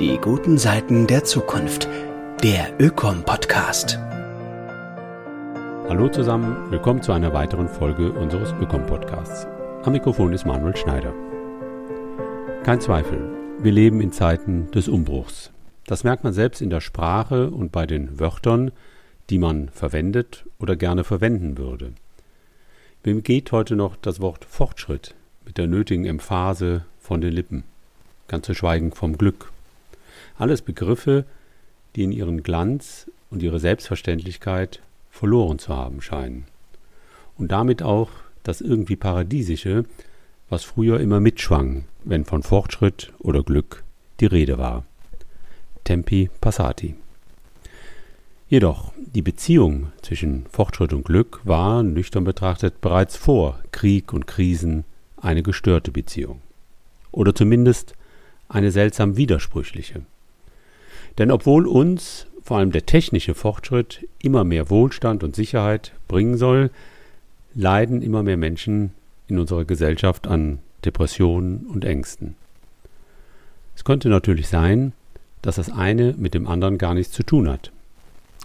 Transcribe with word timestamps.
Die 0.00 0.16
guten 0.16 0.56
Seiten 0.56 1.06
der 1.06 1.24
Zukunft. 1.24 1.86
Der 2.42 2.72
Ökom-Podcast. 2.80 3.98
Hallo 5.90 6.08
zusammen, 6.08 6.70
willkommen 6.70 7.02
zu 7.02 7.12
einer 7.12 7.34
weiteren 7.34 7.68
Folge 7.68 8.10
unseres 8.10 8.54
Ökom-Podcasts. 8.62 9.46
Am 9.82 9.92
Mikrofon 9.92 10.32
ist 10.32 10.46
Manuel 10.46 10.74
Schneider. 10.74 11.12
Kein 12.62 12.80
Zweifel, 12.80 13.20
wir 13.58 13.72
leben 13.72 14.00
in 14.00 14.10
Zeiten 14.10 14.70
des 14.70 14.88
Umbruchs. 14.88 15.50
Das 15.84 16.02
merkt 16.02 16.24
man 16.24 16.32
selbst 16.32 16.62
in 16.62 16.70
der 16.70 16.80
Sprache 16.80 17.50
und 17.50 17.70
bei 17.70 17.84
den 17.84 18.18
Wörtern, 18.18 18.70
die 19.28 19.36
man 19.36 19.68
verwendet 19.68 20.46
oder 20.58 20.76
gerne 20.76 21.04
verwenden 21.04 21.58
würde. 21.58 21.92
Wem 23.02 23.22
geht 23.22 23.52
heute 23.52 23.76
noch 23.76 23.96
das 23.96 24.18
Wort 24.18 24.46
Fortschritt 24.46 25.14
mit 25.44 25.58
der 25.58 25.66
nötigen 25.66 26.06
Emphase 26.06 26.86
von 26.98 27.20
den 27.20 27.34
Lippen? 27.34 27.64
Ganz 28.28 28.46
zu 28.46 28.54
schweigen 28.54 28.92
vom 28.92 29.18
Glück. 29.18 29.49
Alles 30.40 30.62
Begriffe, 30.62 31.26
die 31.94 32.02
in 32.02 32.12
ihren 32.12 32.42
Glanz 32.42 33.10
und 33.28 33.42
ihre 33.42 33.60
Selbstverständlichkeit 33.60 34.80
verloren 35.10 35.58
zu 35.58 35.76
haben 35.76 36.00
scheinen. 36.00 36.46
Und 37.36 37.52
damit 37.52 37.82
auch 37.82 38.08
das 38.42 38.62
irgendwie 38.62 38.96
Paradiesische, 38.96 39.84
was 40.48 40.64
früher 40.64 40.98
immer 40.98 41.20
mitschwang, 41.20 41.84
wenn 42.04 42.24
von 42.24 42.42
Fortschritt 42.42 43.12
oder 43.18 43.42
Glück 43.42 43.84
die 44.20 44.24
Rede 44.24 44.56
war. 44.56 44.86
Tempi 45.84 46.30
passati. 46.40 46.94
Jedoch, 48.48 48.94
die 48.96 49.20
Beziehung 49.20 49.92
zwischen 50.00 50.46
Fortschritt 50.50 50.94
und 50.94 51.04
Glück 51.04 51.40
war, 51.44 51.82
nüchtern 51.82 52.24
betrachtet, 52.24 52.80
bereits 52.80 53.14
vor 53.14 53.60
Krieg 53.72 54.14
und 54.14 54.26
Krisen 54.26 54.84
eine 55.18 55.42
gestörte 55.42 55.90
Beziehung. 55.90 56.40
Oder 57.12 57.34
zumindest 57.34 57.92
eine 58.48 58.70
seltsam 58.70 59.18
widersprüchliche. 59.18 60.00
Denn 61.20 61.30
obwohl 61.30 61.66
uns 61.66 62.26
vor 62.42 62.56
allem 62.56 62.72
der 62.72 62.86
technische 62.86 63.34
Fortschritt 63.34 64.08
immer 64.22 64.42
mehr 64.42 64.70
Wohlstand 64.70 65.22
und 65.22 65.36
Sicherheit 65.36 65.92
bringen 66.08 66.38
soll, 66.38 66.70
leiden 67.54 68.00
immer 68.00 68.22
mehr 68.22 68.38
Menschen 68.38 68.92
in 69.28 69.38
unserer 69.38 69.66
Gesellschaft 69.66 70.26
an 70.26 70.60
Depressionen 70.82 71.66
und 71.66 71.84
Ängsten. 71.84 72.36
Es 73.76 73.84
könnte 73.84 74.08
natürlich 74.08 74.48
sein, 74.48 74.94
dass 75.42 75.56
das 75.56 75.70
eine 75.70 76.14
mit 76.16 76.32
dem 76.32 76.46
anderen 76.46 76.78
gar 76.78 76.94
nichts 76.94 77.12
zu 77.12 77.22
tun 77.22 77.50
hat. 77.50 77.70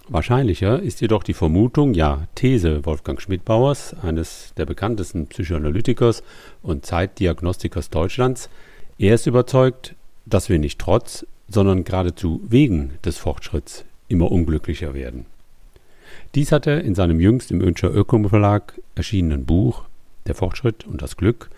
Wahrscheinlicher 0.09 0.81
ist 0.81 0.99
jedoch 0.99 1.23
die 1.23 1.33
Vermutung, 1.33 1.93
ja 1.93 2.27
These 2.35 2.85
Wolfgang 2.85 3.21
Schmidbauers, 3.21 3.95
eines 4.03 4.53
der 4.57 4.65
bekanntesten 4.65 5.27
Psychoanalytikers 5.27 6.23
und 6.61 6.85
Zeitdiagnostikers 6.85 7.89
Deutschlands. 7.89 8.49
Er 8.97 9.15
ist 9.15 9.27
überzeugt, 9.27 9.95
dass 10.25 10.49
wir 10.49 10.59
nicht 10.59 10.77
trotz, 10.77 11.25
sondern 11.47 11.83
geradezu 11.83 12.41
wegen 12.47 12.91
des 13.03 13.17
Fortschritts 13.17 13.85
immer 14.07 14.31
unglücklicher 14.31 14.93
werden. 14.93 15.25
Dies 16.33 16.51
hat 16.51 16.67
er 16.67 16.83
in 16.83 16.95
seinem 16.95 17.19
jüngst 17.19 17.51
im 17.51 17.61
Önscher 17.61 17.93
Ökom 17.93 18.27
Verlag 18.27 18.79
erschienenen 18.95 19.45
Buch 19.45 19.83
Der 20.27 20.35
Fortschritt 20.35 20.85
und 20.85 21.01
das 21.01 21.17
Glück 21.17 21.49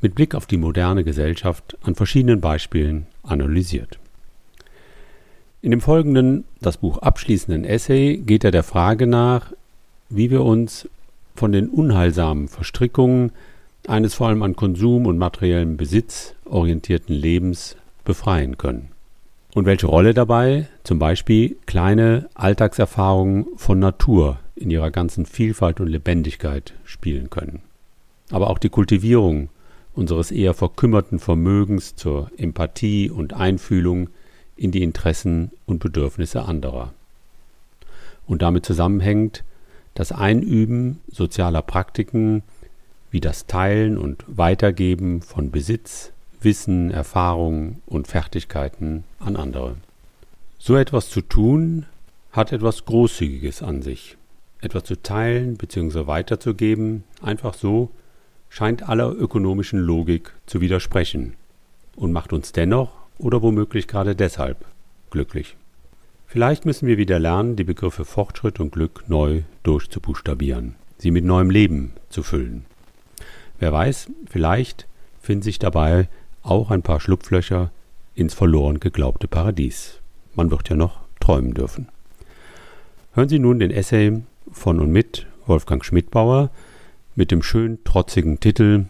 mit 0.00 0.14
Blick 0.14 0.34
auf 0.34 0.46
die 0.46 0.56
moderne 0.56 1.04
Gesellschaft 1.04 1.76
an 1.82 1.94
verschiedenen 1.94 2.40
Beispielen 2.40 3.06
analysiert. 3.22 3.98
In 5.60 5.70
dem 5.70 5.80
folgenden, 5.80 6.44
das 6.60 6.78
Buch 6.78 6.98
abschließenden 6.98 7.64
Essay 7.64 8.16
geht 8.16 8.42
er 8.42 8.50
der 8.50 8.64
Frage 8.64 9.06
nach, 9.06 9.52
wie 10.08 10.30
wir 10.30 10.42
uns 10.42 10.88
von 11.36 11.52
den 11.52 11.68
unheilsamen 11.68 12.48
Verstrickungen 12.48 13.30
eines 13.86 14.14
vor 14.14 14.28
allem 14.28 14.42
an 14.42 14.56
Konsum 14.56 15.06
und 15.06 15.18
materiellem 15.18 15.76
Besitz 15.76 16.34
orientierten 16.44 17.14
Lebens 17.14 17.76
befreien 18.04 18.58
können. 18.58 18.88
Und 19.54 19.66
welche 19.66 19.86
Rolle 19.86 20.14
dabei 20.14 20.66
zum 20.82 20.98
Beispiel 20.98 21.56
kleine 21.66 22.28
Alltagserfahrungen 22.34 23.46
von 23.56 23.78
Natur 23.78 24.38
in 24.54 24.70
ihrer 24.70 24.90
ganzen 24.90 25.26
Vielfalt 25.26 25.80
und 25.80 25.88
Lebendigkeit 25.88 26.72
spielen 26.84 27.28
können. 27.28 27.60
Aber 28.30 28.48
auch 28.48 28.58
die 28.58 28.70
Kultivierung 28.70 29.50
unseres 29.94 30.30
eher 30.30 30.54
verkümmerten 30.54 31.18
Vermögens 31.18 31.96
zur 31.96 32.30
Empathie 32.38 33.10
und 33.10 33.34
Einfühlung 33.34 34.08
in 34.56 34.70
die 34.70 34.82
Interessen 34.82 35.50
und 35.66 35.80
Bedürfnisse 35.80 36.42
anderer. 36.42 36.94
Und 38.26 38.40
damit 38.40 38.64
zusammenhängt 38.64 39.44
das 39.94 40.12
Einüben 40.12 41.00
sozialer 41.10 41.60
Praktiken 41.60 42.42
wie 43.10 43.20
das 43.20 43.46
Teilen 43.46 43.98
und 43.98 44.24
Weitergeben 44.26 45.20
von 45.20 45.50
Besitz, 45.50 46.12
Wissen, 46.44 46.90
Erfahrung 46.90 47.82
und 47.86 48.06
Fertigkeiten 48.06 49.04
an 49.18 49.36
andere. 49.36 49.76
So 50.58 50.76
etwas 50.76 51.10
zu 51.10 51.20
tun 51.20 51.86
hat 52.30 52.52
etwas 52.52 52.84
Großzügiges 52.84 53.62
an 53.62 53.82
sich. 53.82 54.16
Etwas 54.60 54.84
zu 54.84 55.00
teilen 55.02 55.56
bzw. 55.56 56.06
weiterzugeben, 56.06 57.04
einfach 57.20 57.54
so, 57.54 57.90
scheint 58.48 58.88
aller 58.88 59.10
ökonomischen 59.10 59.80
Logik 59.80 60.32
zu 60.46 60.60
widersprechen 60.60 61.34
und 61.96 62.12
macht 62.12 62.32
uns 62.32 62.52
dennoch 62.52 62.92
oder 63.18 63.42
womöglich 63.42 63.88
gerade 63.88 64.14
deshalb 64.14 64.64
glücklich. 65.10 65.56
Vielleicht 66.26 66.64
müssen 66.64 66.86
wir 66.86 66.96
wieder 66.96 67.18
lernen, 67.18 67.56
die 67.56 67.64
Begriffe 67.64 68.04
Fortschritt 68.04 68.60
und 68.60 68.72
Glück 68.72 69.04
neu 69.08 69.42
durchzubuchstabieren, 69.64 70.76
sie 70.96 71.10
mit 71.10 71.24
neuem 71.24 71.50
Leben 71.50 71.92
zu 72.08 72.22
füllen. 72.22 72.64
Wer 73.58 73.72
weiß, 73.72 74.08
vielleicht 74.26 74.86
finden 75.20 75.42
sich 75.42 75.58
dabei 75.58 76.08
auch 76.42 76.70
ein 76.70 76.82
paar 76.82 77.00
Schlupflöcher 77.00 77.70
ins 78.14 78.34
verloren 78.34 78.80
geglaubte 78.80 79.28
Paradies. 79.28 80.00
Man 80.34 80.50
wird 80.50 80.68
ja 80.68 80.76
noch 80.76 81.00
träumen 81.20 81.54
dürfen. 81.54 81.88
Hören 83.14 83.28
Sie 83.28 83.38
nun 83.38 83.58
den 83.58 83.70
Essay 83.70 84.22
von 84.50 84.80
und 84.80 84.90
mit 84.90 85.26
Wolfgang 85.46 85.84
Schmidbauer 85.84 86.50
mit 87.14 87.30
dem 87.30 87.42
schön 87.42 87.78
trotzigen 87.84 88.40
Titel 88.40 88.86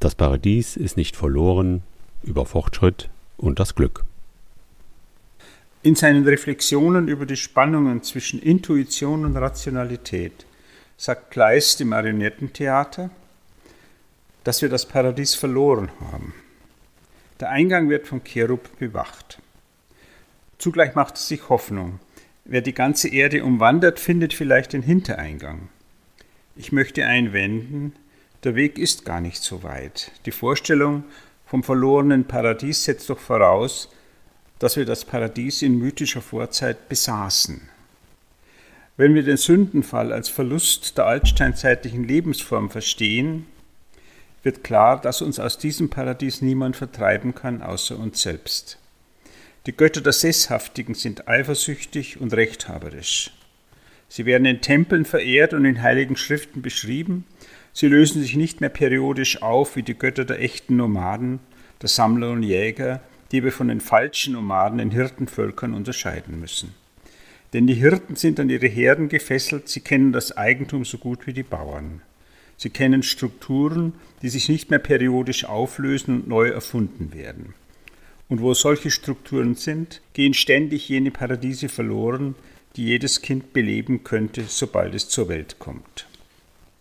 Das 0.00 0.14
Paradies 0.14 0.76
ist 0.76 0.96
nicht 0.96 1.16
verloren 1.16 1.82
über 2.22 2.44
Fortschritt 2.44 3.08
und 3.36 3.60
das 3.60 3.74
Glück. 3.74 4.04
In 5.82 5.94
seinen 5.94 6.24
Reflexionen 6.24 7.08
über 7.08 7.26
die 7.26 7.36
Spannungen 7.36 8.02
zwischen 8.02 8.40
Intuition 8.40 9.24
und 9.24 9.36
Rationalität 9.36 10.46
sagt 10.96 11.32
Kleist 11.32 11.80
im 11.80 11.88
Marionettentheater, 11.88 13.10
dass 14.44 14.62
wir 14.62 14.68
das 14.68 14.86
Paradies 14.86 15.34
verloren 15.34 15.90
haben. 16.12 16.34
Der 17.42 17.50
Eingang 17.50 17.90
wird 17.90 18.06
vom 18.06 18.22
Cherub 18.22 18.78
bewacht. 18.78 19.40
Zugleich 20.58 20.94
macht 20.94 21.16
es 21.16 21.26
sich 21.26 21.48
Hoffnung. 21.48 21.98
Wer 22.44 22.60
die 22.60 22.72
ganze 22.72 23.08
Erde 23.08 23.42
umwandert, 23.42 23.98
findet 23.98 24.32
vielleicht 24.32 24.74
den 24.74 24.82
Hintereingang. 24.82 25.68
Ich 26.54 26.70
möchte 26.70 27.04
einwenden, 27.04 27.96
der 28.44 28.54
Weg 28.54 28.78
ist 28.78 29.04
gar 29.04 29.20
nicht 29.20 29.42
so 29.42 29.64
weit. 29.64 30.12
Die 30.24 30.30
Vorstellung 30.30 31.02
vom 31.44 31.64
verlorenen 31.64 32.26
Paradies 32.28 32.84
setzt 32.84 33.10
doch 33.10 33.18
voraus, 33.18 33.88
dass 34.60 34.76
wir 34.76 34.84
das 34.84 35.04
Paradies 35.04 35.62
in 35.62 35.78
mythischer 35.78 36.22
Vorzeit 36.22 36.88
besaßen. 36.88 37.60
Wenn 38.96 39.16
wir 39.16 39.24
den 39.24 39.36
Sündenfall 39.36 40.12
als 40.12 40.28
Verlust 40.28 40.96
der 40.96 41.06
altsteinzeitlichen 41.06 42.04
Lebensform 42.06 42.70
verstehen, 42.70 43.46
wird 44.42 44.64
klar, 44.64 45.00
dass 45.00 45.22
uns 45.22 45.38
aus 45.38 45.58
diesem 45.58 45.88
Paradies 45.90 46.42
niemand 46.42 46.76
vertreiben 46.76 47.34
kann, 47.34 47.62
außer 47.62 47.98
uns 47.98 48.22
selbst. 48.22 48.78
Die 49.66 49.76
Götter 49.76 50.00
der 50.00 50.12
Sesshaftigen 50.12 50.94
sind 50.94 51.28
eifersüchtig 51.28 52.20
und 52.20 52.34
rechthaberisch. 52.34 53.32
Sie 54.08 54.26
werden 54.26 54.44
in 54.44 54.60
Tempeln 54.60 55.04
verehrt 55.04 55.54
und 55.54 55.64
in 55.64 55.80
heiligen 55.82 56.16
Schriften 56.16 56.62
beschrieben, 56.62 57.24
Sie 57.72 57.88
lösen 57.88 58.20
sich 58.20 58.36
nicht 58.36 58.60
mehr 58.60 58.68
periodisch 58.68 59.40
auf 59.40 59.76
wie 59.76 59.82
die 59.82 59.98
Götter 59.98 60.24
der 60.24 60.40
echten 60.40 60.76
Nomaden, 60.76 61.40
der 61.80 61.88
Sammler 61.88 62.30
und 62.30 62.42
Jäger, 62.42 63.00
die 63.32 63.42
wir 63.42 63.52
von 63.52 63.68
den 63.68 63.80
falschen 63.80 64.34
Nomaden, 64.34 64.78
den 64.78 64.90
Hirtenvölkern 64.90 65.72
unterscheiden 65.72 66.38
müssen. 66.38 66.74
Denn 67.54 67.66
die 67.66 67.74
Hirten 67.74 68.16
sind 68.16 68.38
an 68.40 68.50
ihre 68.50 68.66
Herden 68.66 69.08
gefesselt, 69.08 69.68
sie 69.68 69.80
kennen 69.80 70.12
das 70.12 70.36
Eigentum 70.36 70.84
so 70.84 70.98
gut 70.98 71.26
wie 71.26 71.32
die 71.32 71.42
Bauern. 71.42 72.02
Sie 72.62 72.70
kennen 72.70 73.02
Strukturen, 73.02 73.92
die 74.22 74.28
sich 74.28 74.48
nicht 74.48 74.70
mehr 74.70 74.78
periodisch 74.78 75.44
auflösen 75.44 76.14
und 76.14 76.28
neu 76.28 76.46
erfunden 76.46 77.12
werden. 77.12 77.54
Und 78.28 78.40
wo 78.40 78.54
solche 78.54 78.92
Strukturen 78.92 79.56
sind, 79.56 80.00
gehen 80.12 80.32
ständig 80.32 80.88
jene 80.88 81.10
Paradiese 81.10 81.68
verloren, 81.68 82.36
die 82.76 82.84
jedes 82.84 83.20
Kind 83.20 83.52
beleben 83.52 84.04
könnte, 84.04 84.44
sobald 84.46 84.94
es 84.94 85.08
zur 85.08 85.28
Welt 85.28 85.56
kommt. 85.58 86.06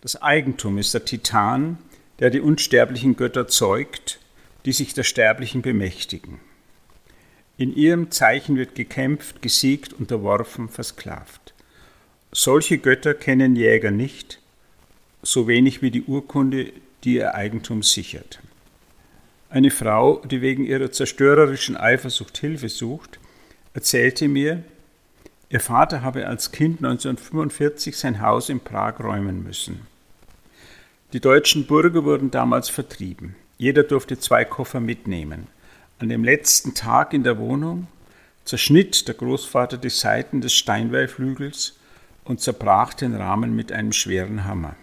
Das 0.01 0.21
Eigentum 0.21 0.77
ist 0.77 0.93
der 0.93 1.03
Titan, 1.03 1.79
der 2.19 2.29
die 2.29 2.41
unsterblichen 2.41 3.15
Götter 3.15 3.47
zeugt, 3.47 4.19
die 4.65 4.73
sich 4.73 4.93
der 4.93 5.01
Sterblichen 5.01 5.63
bemächtigen. 5.63 6.39
In 7.57 7.75
ihrem 7.75 8.11
Zeichen 8.11 8.55
wird 8.55 8.75
gekämpft, 8.75 9.41
gesiegt, 9.41 9.93
unterworfen, 9.93 10.69
versklavt. 10.69 11.55
Solche 12.31 12.77
Götter 12.77 13.15
kennen 13.15 13.55
Jäger 13.55 13.89
nicht, 13.89 14.40
so 15.23 15.47
wenig 15.47 15.81
wie 15.81 15.91
die 15.91 16.03
Urkunde, 16.03 16.71
die 17.03 17.15
ihr 17.15 17.35
Eigentum 17.35 17.83
sichert. 17.83 18.39
Eine 19.49 19.71
Frau, 19.71 20.21
die 20.25 20.41
wegen 20.41 20.65
ihrer 20.65 20.91
zerstörerischen 20.91 21.75
Eifersucht 21.75 22.37
Hilfe 22.37 22.69
sucht, 22.69 23.19
erzählte 23.73 24.27
mir, 24.27 24.63
ihr 25.49 25.59
Vater 25.59 26.01
habe 26.01 26.27
als 26.27 26.51
Kind 26.51 26.77
1945 26.77 27.97
sein 27.97 28.21
Haus 28.21 28.49
in 28.49 28.61
Prag 28.61 28.99
räumen 28.99 29.43
müssen. 29.43 29.81
Die 31.13 31.19
deutschen 31.19 31.67
Bürger 31.67 32.05
wurden 32.05 32.31
damals 32.31 32.69
vertrieben. 32.69 33.35
Jeder 33.57 33.83
durfte 33.83 34.17
zwei 34.17 34.45
Koffer 34.45 34.79
mitnehmen. 34.79 35.47
An 35.99 36.07
dem 36.07 36.23
letzten 36.23 36.73
Tag 36.73 37.13
in 37.13 37.23
der 37.23 37.37
Wohnung 37.37 37.87
zerschnitt 38.45 39.07
der 39.07 39.15
Großvater 39.15 39.77
die 39.77 39.89
Seiten 39.89 40.39
des 40.39 40.53
Steinweihflügels 40.53 41.77
und 42.23 42.39
zerbrach 42.39 42.93
den 42.93 43.13
Rahmen 43.13 43.55
mit 43.55 43.71
einem 43.71 43.91
schweren 43.91 44.45
Hammer. 44.45 44.75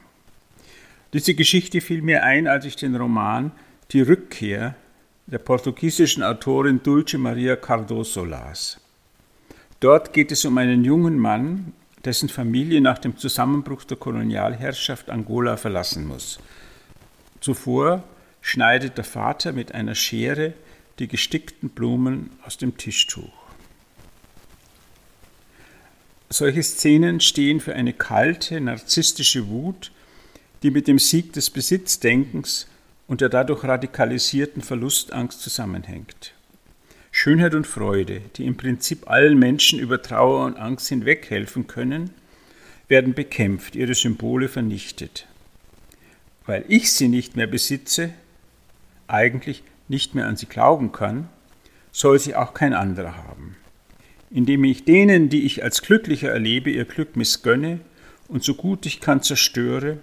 Diese 1.13 1.35
Geschichte 1.35 1.81
fiel 1.81 2.03
mir 2.03 2.23
ein, 2.23 2.47
als 2.47 2.67
ich 2.67 2.77
den 2.77 2.95
Roman 2.95 3.53
Die 3.93 4.03
Rückkehr 4.03 4.75
der 5.27 5.39
portugiesischen 5.39 6.23
Autorin 6.23 6.83
Dulce 6.83 7.17
Maria 7.17 7.57
Cardoso 7.57 8.25
las. 8.25 8.79
Dort 9.81 10.13
geht 10.13 10.33
es 10.33 10.45
um 10.45 10.59
einen 10.59 10.85
jungen 10.85 11.19
Mann, 11.19 11.73
dessen 12.05 12.29
Familie 12.29 12.81
nach 12.81 12.99
dem 12.99 13.17
Zusammenbruch 13.17 13.85
der 13.85 13.97
Kolonialherrschaft 13.97 15.09
Angola 15.09 15.57
verlassen 15.57 16.07
muss. 16.07 16.41
Zuvor 17.41 18.05
schneidet 18.43 18.99
der 18.99 19.05
Vater 19.05 19.53
mit 19.53 19.73
einer 19.73 19.95
Schere 19.95 20.53
die 20.99 21.09
gestickten 21.09 21.71
Blumen 21.71 22.31
aus 22.45 22.59
dem 22.59 22.77
Tischtuch. 22.77 23.33
Solche 26.29 26.63
Szenen 26.63 27.21
stehen 27.21 27.61
für 27.61 27.75
eine 27.75 27.95
kalte, 27.95 28.61
narzisstische 28.61 29.49
Wut, 29.49 29.93
die 30.63 30.71
mit 30.71 30.89
dem 30.89 30.99
Sieg 30.99 31.33
des 31.33 31.51
Besitzdenkens 31.51 32.67
und 33.07 33.21
der 33.21 33.29
dadurch 33.29 33.65
radikalisierten 33.65 34.63
Verlustangst 34.63 35.41
zusammenhängt. 35.41 36.35
Schönheit 37.11 37.55
und 37.55 37.67
Freude, 37.67 38.21
die 38.37 38.45
im 38.45 38.57
Prinzip 38.57 39.11
allen 39.11 39.39
Menschen 39.39 39.79
über 39.79 40.03
Trauer 40.03 40.45
und 40.45 40.57
Angst 40.57 40.89
hinweg 40.89 41.31
helfen 41.31 41.67
können, 41.67 42.11
werden 42.87 43.15
bekämpft, 43.15 43.77
ihre 43.77 43.95
Symbole 43.95 44.49
vernichtet. 44.49 45.27
Weil 46.47 46.65
ich 46.69 46.93
sie 46.93 47.09
nicht 47.09 47.37
mehr 47.37 47.47
besitze, 47.47 48.11
eigentlich 49.07 49.63
nicht 49.89 50.15
mehr 50.15 50.27
an 50.27 50.37
sie 50.37 50.47
glauben 50.47 50.93
kann, 50.93 51.29
soll 51.93 52.19
sie 52.19 52.35
auch 52.35 52.55
kein 52.55 52.75
anderer 52.75 53.17
haben. 53.17 53.57
Indem 54.31 54.65
ich 54.65 54.85
denen, 54.85 55.31
die 55.31 55.45
ich 55.45 55.63
als 55.65 55.83
glücklicher 55.83 56.31
erlebe, 56.31 56.71
ihr 56.71 56.85
Glück 56.85 57.17
missgönne 57.17 57.81
und 58.29 58.45
so 58.45 58.55
gut 58.55 58.85
ich 58.87 59.01
kann 59.01 59.23
zerstöre, 59.23 59.99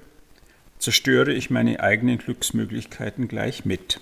zerstöre 0.79 1.33
ich 1.33 1.49
meine 1.49 1.79
eigenen 1.79 2.17
Glücksmöglichkeiten 2.17 3.27
gleich 3.27 3.65
mit. 3.65 3.99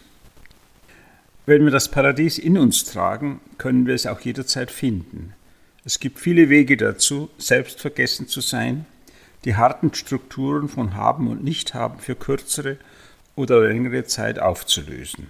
Wenn 1.46 1.66
wir 1.66 1.72
das 1.72 1.92
Paradies 1.92 2.38
in 2.38 2.58
uns 2.58 2.86
tragen, 2.86 3.42
können 3.58 3.86
wir 3.86 3.94
es 3.94 4.06
auch 4.06 4.22
jederzeit 4.22 4.72
finden. 4.72 5.34
Es 5.86 6.00
gibt 6.00 6.20
viele 6.20 6.50
Wege 6.50 6.78
dazu, 6.78 7.30
selbstvergessen 7.38 8.28
zu 8.28 8.40
sein, 8.40 8.86
die 9.44 9.56
harten 9.56 9.94
Strukturen 9.94 10.70
von 10.70 10.96
Haben 10.96 11.28
und 11.28 11.44
Nichthaben 11.44 12.00
für 12.00 12.16
kürzere 12.16 12.78
oder 13.36 13.68
längere 13.68 14.06
Zeit 14.06 14.40
aufzulösen. 14.40 15.28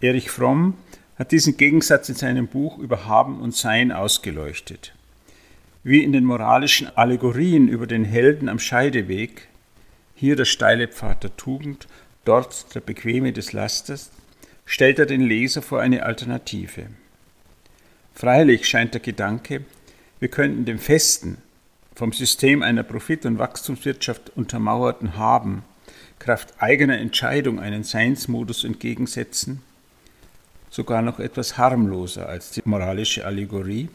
Erich 0.00 0.30
Fromm 0.30 0.74
hat 1.18 1.32
diesen 1.32 1.56
Gegensatz 1.56 2.10
in 2.10 2.14
seinem 2.14 2.46
Buch 2.46 2.78
über 2.78 3.06
Haben 3.06 3.40
und 3.40 3.54
Sein 3.54 3.90
ausgeleuchtet. 3.90 4.92
Wie 5.82 6.04
in 6.04 6.12
den 6.12 6.24
moralischen 6.24 6.94
Allegorien 6.96 7.68
über 7.68 7.86
den 7.86 8.04
Helden 8.04 8.50
am 8.50 8.58
Scheideweg, 8.58 9.48
hier 10.16 10.34
der 10.34 10.46
steile 10.46 10.88
Pfad 10.88 11.22
der 11.22 11.36
Tugend, 11.36 11.86
dort 12.24 12.74
der 12.74 12.80
bequeme 12.80 13.32
des 13.32 13.52
Lasters, 13.52 14.10
stellt 14.64 14.98
er 14.98 15.06
den 15.06 15.20
Leser 15.20 15.62
vor 15.62 15.80
eine 15.80 16.02
Alternative. 16.04 16.86
Freilich 18.14 18.66
scheint 18.66 18.94
der 18.94 19.00
Gedanke, 19.00 19.64
wir 20.18 20.28
könnten 20.28 20.64
dem 20.64 20.78
festen, 20.78 21.38
vom 21.94 22.12
System 22.12 22.62
einer 22.62 22.82
Profit- 22.82 23.26
und 23.26 23.38
Wachstumswirtschaft 23.38 24.32
untermauerten 24.34 25.16
Haben 25.16 25.62
Kraft 26.18 26.54
eigener 26.58 26.98
Entscheidung 26.98 27.60
einen 27.60 27.84
Seinsmodus 27.84 28.64
entgegensetzen, 28.64 29.62
sogar 30.70 31.02
noch 31.02 31.20
etwas 31.20 31.58
harmloser 31.58 32.28
als 32.28 32.50
die 32.50 32.62
moralische 32.64 33.26
Allegorie, 33.26 33.90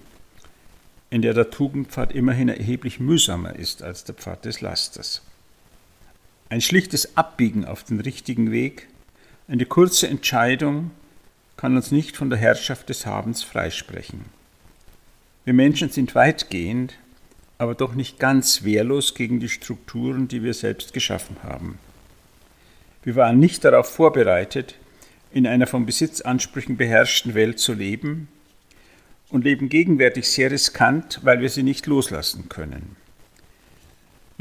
in 1.09 1.21
der 1.23 1.33
der 1.33 1.49
Tugendpfad 1.49 2.13
immerhin 2.13 2.47
erheblich 2.47 2.99
mühsamer 2.99 3.55
ist 3.55 3.81
als 3.81 4.03
der 4.03 4.15
Pfad 4.15 4.45
des 4.45 4.61
Lasters. 4.61 5.23
Ein 6.51 6.59
schlichtes 6.59 7.15
Abbiegen 7.15 7.63
auf 7.63 7.85
den 7.85 8.01
richtigen 8.01 8.51
Weg 8.51 8.89
eine 9.47 9.65
kurze 9.65 10.09
Entscheidung 10.09 10.91
kann 11.55 11.77
uns 11.77 11.91
nicht 11.91 12.17
von 12.17 12.29
der 12.29 12.37
Herrschaft 12.37 12.89
des 12.89 13.05
Habens 13.05 13.41
freisprechen. 13.41 14.25
Wir 15.45 15.53
Menschen 15.53 15.87
sind 15.87 16.13
weitgehend, 16.13 16.95
aber 17.57 17.73
doch 17.73 17.95
nicht 17.95 18.19
ganz 18.19 18.65
wehrlos 18.65 19.15
gegen 19.15 19.39
die 19.39 19.47
Strukturen, 19.47 20.27
die 20.27 20.43
wir 20.43 20.53
selbst 20.53 20.91
geschaffen 20.91 21.37
haben. 21.41 21.79
Wir 23.03 23.15
waren 23.15 23.39
nicht 23.39 23.63
darauf 23.63 23.89
vorbereitet, 23.89 24.75
in 25.31 25.47
einer 25.47 25.67
von 25.67 25.85
Besitzansprüchen 25.85 26.75
beherrschten 26.75 27.33
Welt 27.33 27.59
zu 27.59 27.71
leben 27.71 28.27
und 29.29 29.45
leben 29.45 29.69
gegenwärtig 29.69 30.29
sehr 30.29 30.51
riskant, 30.51 31.21
weil 31.23 31.39
wir 31.39 31.49
sie 31.49 31.63
nicht 31.63 31.87
loslassen 31.87 32.49
können. 32.49 32.97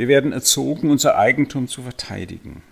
Wir 0.01 0.09
werden 0.09 0.33
erzogen, 0.33 0.91
unser 0.91 1.19
Eigentum 1.19 1.69
zu 1.69 1.83
verteidigen. 1.83 2.63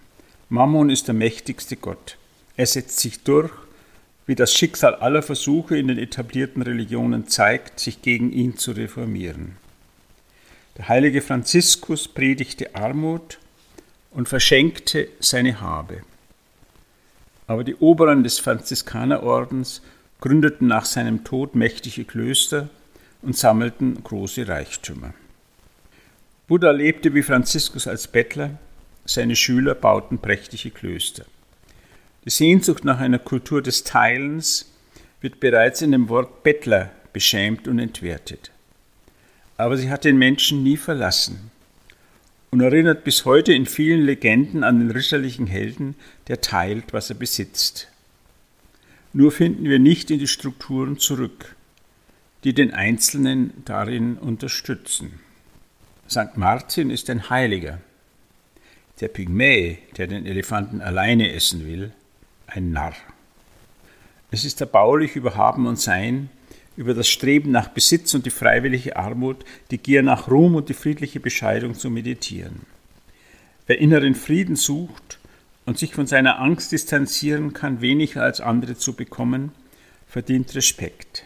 Mammon 0.49 0.89
ist 0.89 1.09
der 1.09 1.15
mächtigste 1.15 1.77
Gott. 1.77 2.17
Er 2.57 2.65
setzt 2.65 3.01
sich 3.01 3.23
durch, 3.23 3.51
wie 4.25 4.35
das 4.35 4.55
Schicksal 4.55 4.95
aller 4.95 5.21
Versuche 5.21 5.77
in 5.77 5.89
den 5.89 5.99
etablierten 5.99 6.63
Religionen 6.63 7.29
zeigt, 7.29 7.81
sich 7.81 8.01
gegen 8.01 8.33
ihn 8.33 8.57
zu 8.57 8.73
reformieren. 8.73 9.59
Der 10.79 10.89
heilige 10.89 11.21
Franziskus 11.21 12.09
predigte 12.09 12.75
Armut 12.75 13.37
und 14.11 14.27
verschenkte 14.27 15.11
seine 15.21 15.61
Habe. 15.61 16.01
Aber 17.47 17.63
die 17.63 17.75
Oberen 17.75 18.23
des 18.23 18.39
Franziskanerordens 18.39 19.83
gründeten 20.23 20.67
nach 20.67 20.87
seinem 20.87 21.25
Tod 21.25 21.55
mächtige 21.55 22.07
Klöster 22.07 22.71
und 23.21 23.37
sammelten 23.37 24.03
große 24.03 24.49
Reichtümer. 24.49 25.13
Buddha 26.49 26.71
lebte 26.71 27.13
wie 27.13 27.23
Franziskus 27.23 27.87
als 27.87 28.09
Bettler, 28.09 28.59
seine 29.05 29.37
Schüler 29.37 29.75
bauten 29.75 30.19
prächtige 30.19 30.71
Klöster. 30.71 31.27
Die 32.25 32.31
Sehnsucht 32.31 32.87
nach 32.87 33.01
einer 33.01 33.19
Kultur 33.19 33.61
des 33.61 33.85
Teilens 33.85 34.73
wird 35.21 35.41
bereits 35.41 35.83
in 35.83 35.93
dem 35.93 36.09
Wort 36.09 36.43
Bettler 36.43 36.91
beschämt 37.13 37.69
und 37.69 37.79
entwertet. 37.79 38.51
Aber 39.59 39.77
sie 39.77 39.91
hat 39.91 40.05
den 40.05 40.17
Menschen 40.17 40.63
nie 40.63 40.79
verlassen 40.79 41.51
und 42.51 42.63
erinnert 42.63 43.05
bis 43.05 43.27
heute 43.27 43.53
in 43.53 43.67
vielen 43.67 44.07
Legenden 44.07 44.65
an 44.65 44.79
den 44.79 44.91
ritterlichen 44.91 45.47
Helden, 45.47 45.97
der 46.29 46.41
teilt, 46.41 46.95
was 46.95 47.11
er 47.11 47.17
besitzt. 47.17 47.89
Nur 49.13 49.33
finden 49.33 49.65
wir 49.65 49.79
nicht 49.79 50.11
in 50.11 50.19
die 50.19 50.27
Strukturen 50.27 50.99
zurück, 50.99 51.57
die 52.45 52.55
den 52.55 52.73
Einzelnen 52.73 53.53
darin 53.67 54.17
unterstützen. 54.17 55.28
St. 56.11 56.37
Martin 56.37 56.89
ist 56.89 57.11
ein 57.11 57.29
Heiliger. 57.29 57.81
Der 59.01 59.09
Pygmäe, 59.09 59.77
der 59.99 60.07
den 60.07 60.25
Elefanten 60.25 60.81
alleine 60.81 61.33
essen 61.35 61.67
will, 61.67 61.93
ein 62.47 62.73
Narr. 62.73 62.95
Es 64.31 64.47
ist 64.47 64.61
erbaulich 64.63 65.17
über 65.17 65.37
Haben 65.37 65.67
und 65.67 65.79
Sein, 65.79 66.31
über 66.77 66.95
das 66.95 67.09
Streben 67.09 67.51
nach 67.51 67.69
Besitz 67.69 68.15
und 68.15 68.25
die 68.25 68.31
freiwillige 68.31 68.97
Armut, 68.97 69.45
die 69.71 69.77
Gier 69.77 70.03
nach 70.03 70.31
Ruhm 70.31 70.55
und 70.55 70.71
die 70.71 70.75
friedliche 70.75 71.21
Bescheidung 71.21 71.75
zu 71.75 71.91
meditieren. 71.91 72.63
Wer 73.67 73.79
inneren 73.79 74.15
Frieden 74.15 74.57
sucht 74.57 75.19
und 75.67 75.79
sich 75.79 75.95
von 75.95 76.07
seiner 76.07 76.41
Angst 76.41 76.73
distanzieren 76.73 77.53
kann, 77.53 77.83
weniger 77.83 78.23
als 78.23 78.41
andere 78.41 78.79
zu 78.79 78.95
bekommen, 78.95 79.53
verdient 80.09 80.55
Respekt, 80.55 81.25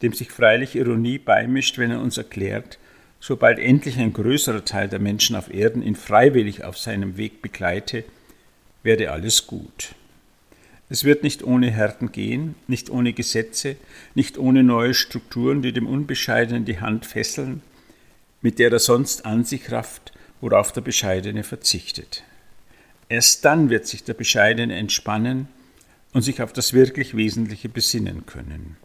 dem 0.00 0.14
sich 0.14 0.30
freilich 0.30 0.76
Ironie 0.76 1.18
beimischt, 1.18 1.76
wenn 1.76 1.90
er 1.90 2.00
uns 2.00 2.16
erklärt, 2.16 2.78
sobald 3.20 3.58
endlich 3.58 3.98
ein 3.98 4.12
größerer 4.12 4.64
Teil 4.64 4.88
der 4.88 4.98
Menschen 4.98 5.36
auf 5.36 5.52
Erden 5.52 5.82
ihn 5.82 5.96
freiwillig 5.96 6.64
auf 6.64 6.78
seinem 6.78 7.16
Weg 7.16 7.42
begleite, 7.42 8.04
werde 8.82 9.10
alles 9.10 9.46
gut. 9.46 9.94
Es 10.90 11.04
wird 11.04 11.22
nicht 11.22 11.42
ohne 11.42 11.70
Härten 11.70 12.12
gehen, 12.12 12.54
nicht 12.66 12.88
ohne 12.88 13.12
Gesetze, 13.12 13.76
nicht 14.14 14.38
ohne 14.38 14.62
neue 14.62 14.94
Strukturen, 14.94 15.60
die 15.60 15.72
dem 15.72 15.86
Unbescheidenen 15.86 16.64
die 16.64 16.80
Hand 16.80 17.04
fesseln, 17.04 17.60
mit 18.40 18.58
der 18.58 18.72
er 18.72 18.78
sonst 18.78 19.26
an 19.26 19.44
sich 19.44 19.70
rafft, 19.70 20.12
worauf 20.40 20.72
der 20.72 20.80
Bescheidene 20.80 21.42
verzichtet. 21.42 22.22
Erst 23.08 23.44
dann 23.44 23.68
wird 23.70 23.86
sich 23.86 24.04
der 24.04 24.14
Bescheidene 24.14 24.76
entspannen 24.76 25.48
und 26.12 26.22
sich 26.22 26.40
auf 26.40 26.52
das 26.52 26.72
wirklich 26.72 27.16
Wesentliche 27.16 27.68
besinnen 27.68 28.24
können. 28.24 28.76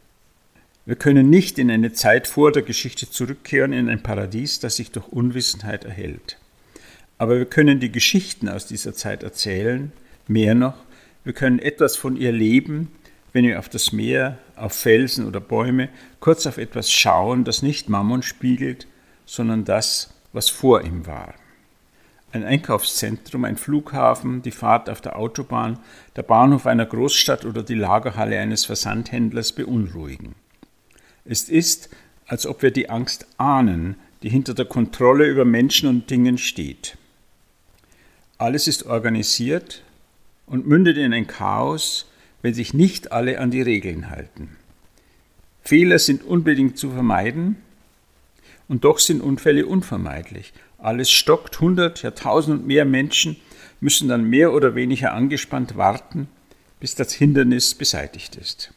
Wir 0.85 0.95
können 0.95 1.29
nicht 1.29 1.59
in 1.59 1.71
eine 1.71 1.93
Zeit 1.93 2.27
vor 2.27 2.51
der 2.51 2.61
Geschichte 2.61 3.09
zurückkehren, 3.09 3.71
in 3.71 3.89
ein 3.89 4.03
Paradies, 4.03 4.59
das 4.59 4.75
sich 4.75 4.91
durch 4.91 5.07
Unwissenheit 5.07 5.85
erhält. 5.85 6.37
Aber 7.17 7.37
wir 7.37 7.45
können 7.45 7.79
die 7.79 7.91
Geschichten 7.91 8.49
aus 8.49 8.67
dieser 8.67 8.93
Zeit 8.93 9.23
erzählen, 9.23 9.93
mehr 10.27 10.55
noch, 10.55 10.75
Wir 11.23 11.31
können 11.31 11.59
etwas 11.59 11.95
von 11.95 12.17
ihr 12.17 12.33
leben, 12.33 12.89
wenn 13.31 13.45
wir 13.45 13.59
auf 13.59 13.69
das 13.69 13.93
Meer, 13.93 14.37
auf 14.57 14.73
Felsen 14.73 15.25
oder 15.25 15.39
Bäume 15.39 15.87
kurz 16.19 16.45
auf 16.45 16.57
etwas 16.57 16.91
schauen, 16.91 17.45
das 17.45 17.61
nicht 17.61 17.87
Mammon 17.87 18.23
spiegelt, 18.23 18.87
sondern 19.25 19.63
das, 19.63 20.13
was 20.33 20.49
vor 20.49 20.81
ihm 20.81 21.07
war. 21.07 21.33
Ein 22.33 22.43
Einkaufszentrum, 22.43 23.45
ein 23.45 23.55
Flughafen, 23.55 24.41
die 24.41 24.51
Fahrt 24.51 24.89
auf 24.89 24.99
der 24.99 25.17
Autobahn, 25.17 25.79
der 26.17 26.23
Bahnhof 26.23 26.65
einer 26.65 26.85
Großstadt 26.85 27.45
oder 27.45 27.63
die 27.63 27.75
Lagerhalle 27.75 28.37
eines 28.37 28.65
Versandhändlers 28.65 29.53
beunruhigen. 29.53 30.35
Es 31.25 31.49
ist, 31.49 31.89
als 32.27 32.45
ob 32.45 32.61
wir 32.61 32.71
die 32.71 32.89
Angst 32.89 33.27
ahnen, 33.37 33.95
die 34.23 34.29
hinter 34.29 34.53
der 34.53 34.65
Kontrolle 34.65 35.25
über 35.25 35.45
Menschen 35.45 35.89
und 35.89 36.09
Dingen 36.09 36.37
steht. 36.37 36.97
Alles 38.37 38.67
ist 38.67 38.85
organisiert 38.85 39.83
und 40.45 40.67
mündet 40.67 40.97
in 40.97 41.13
ein 41.13 41.27
Chaos, 41.27 42.09
wenn 42.41 42.53
sich 42.53 42.73
nicht 42.73 43.11
alle 43.11 43.39
an 43.39 43.51
die 43.51 43.61
Regeln 43.61 44.09
halten. 44.09 44.57
Fehler 45.61 45.99
sind 45.99 46.23
unbedingt 46.23 46.77
zu 46.77 46.91
vermeiden, 46.91 47.57
und 48.67 48.83
doch 48.83 48.99
sind 48.99 49.21
Unfälle 49.21 49.65
unvermeidlich. 49.65 50.53
Alles 50.77 51.11
stockt, 51.11 51.59
hundert, 51.59 52.01
ja 52.01 52.11
tausend 52.11 52.61
und 52.61 52.67
mehr 52.67 52.85
Menschen 52.85 53.37
müssen 53.79 54.07
dann 54.07 54.29
mehr 54.29 54.53
oder 54.53 54.75
weniger 54.75 55.13
angespannt 55.13 55.77
warten, 55.77 56.27
bis 56.79 56.95
das 56.95 57.13
Hindernis 57.13 57.75
beseitigt 57.75 58.35
ist. 58.35 58.73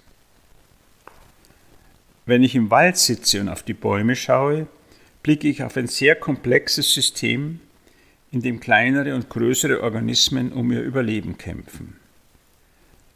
Wenn 2.27 2.43
ich 2.43 2.57
im 2.57 2.73
Wald 2.73 2.97
sitze 2.97 3.41
und 3.41 3.49
auf 3.49 3.63
die 3.63 3.73
Bäume 3.73 4.17
schaue, 4.17 4.67
blicke 5.23 5.47
ich 5.47 5.63
auf 5.63 5.77
ein 5.77 5.87
sehr 5.87 6.17
komplexes 6.17 6.93
System, 6.93 7.61
in 8.33 8.43
dem 8.43 8.59
kleinere 8.59 9.15
und 9.15 9.29
größere 9.29 9.81
Organismen 9.81 10.53
um 10.53 10.73
ihr 10.73 10.83
Überleben 10.83 11.39
kämpfen. 11.39 11.95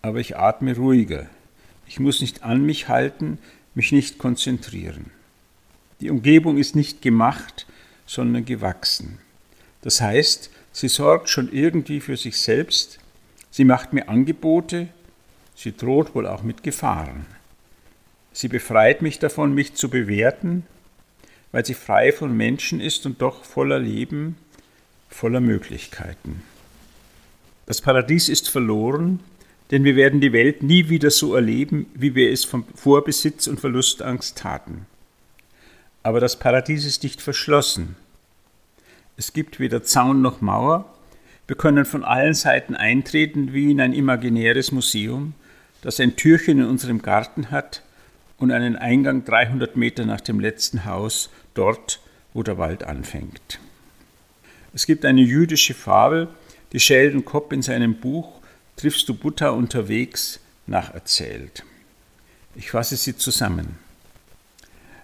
Aber 0.00 0.21
ich 0.21 0.37
atme 0.37 0.76
ruhiger. 0.76 1.26
Ich 1.88 1.99
muss 1.99 2.21
nicht 2.21 2.45
an 2.45 2.64
mich 2.64 2.88
halten, 2.88 3.38
mich 3.75 3.90
nicht 3.90 4.19
konzentrieren. 4.19 5.07
Die 6.00 6.11
Umgebung 6.11 6.57
ist 6.57 6.76
nicht 6.76 7.02
gemacht, 7.02 7.67
sondern 8.07 8.45
gewachsen. 8.45 9.19
Das 9.83 10.00
heißt, 10.00 10.50
sie 10.71 10.88
sorgt 10.88 11.29
schon 11.29 11.52
irgendwie 11.52 12.00
für 12.00 12.17
sich 12.17 12.38
selbst, 12.38 13.00
sie 13.50 13.64
macht 13.64 13.93
mir 13.93 14.09
Angebote, 14.09 14.87
sie 15.57 15.76
droht 15.76 16.14
wohl 16.14 16.29
auch 16.29 16.45
mit 16.45 16.62
Gefahren. 16.62 17.26
Sie 18.33 18.49
befreit 18.49 19.03
mich 19.03 19.19
davon, 19.19 19.55
mich 19.55 19.75
zu 19.75 19.91
bewerten, 19.91 20.65
weil 21.53 21.67
sie 21.67 21.75
frei 21.75 22.13
von 22.13 22.37
Menschen 22.37 22.81
ist 22.81 23.07
und 23.07 23.21
doch 23.21 23.45
voller 23.45 23.79
Leben, 23.79 24.37
voller 25.09 25.41
Möglichkeiten. 25.41 26.43
Das 27.67 27.81
Paradies 27.81 28.29
ist 28.29 28.49
verloren, 28.49 29.21
denn 29.71 29.85
wir 29.85 29.97
werden 29.97 30.21
die 30.21 30.33
Welt 30.33 30.63
nie 30.63 30.89
wieder 30.89 31.11
so 31.11 31.35
erleben, 31.35 31.87
wie 31.95 32.15
wir 32.15 32.33
es 32.33 32.45
vom 32.45 32.65
Vorbesitz 32.75 33.47
und 33.47 33.61
Verlustangst 33.61 34.39
taten. 34.39 34.87
Aber 36.03 36.21
das 36.21 36.39
Paradies 36.39 36.85
ist 36.85 37.03
nicht 37.03 37.21
verschlossen. 37.21 37.97
Es 39.17 39.33
gibt 39.33 39.61
weder 39.61 39.83
Zaun 39.83 40.23
noch 40.23 40.41
Mauer. 40.41 40.93
Wir 41.47 41.57
können 41.57 41.85
von 41.85 42.05
allen 42.05 42.35
Seiten 42.35 42.75
eintreten 42.75 43.53
wie 43.53 43.71
in 43.71 43.81
ein 43.81 43.93
imaginäres 43.93 44.73
Museum, 44.73 45.35
das 45.83 46.01
ein 46.01 46.17
Türchen 46.17 46.59
in 46.59 46.67
unserem 46.67 47.03
Garten 47.03 47.51
hat 47.51 47.83
und 48.41 48.51
einen 48.51 48.77
Eingang 48.77 49.25
300 49.25 49.77
Meter 49.77 50.05
nach 50.05 50.21
dem 50.21 50.41
letzten 50.41 50.85
Haus, 50.85 51.31
dort, 51.55 52.01
wo 52.35 52.43
der 52.43 52.59
Wald 52.59 52.83
anfängt. 52.83 53.61
Es 54.75 54.87
gibt 54.87 55.05
eine 55.05 55.23
jüdische 55.23 55.75
Fabel, 55.75 56.29
die 56.73 56.81
Sheldon 56.81 57.25
Kopp 57.25 57.53
in 57.53 57.63
seinem 57.63 57.95
Buch 57.97 58.41
Triffst 58.81 59.11
du 59.11 59.15
Buddha 59.15 59.51
unterwegs 59.51 60.41
nacherzählt. 60.67 61.65
Ich 62.57 62.71
fasse 62.71 62.97
sie 62.97 63.15
zusammen. 63.15 63.77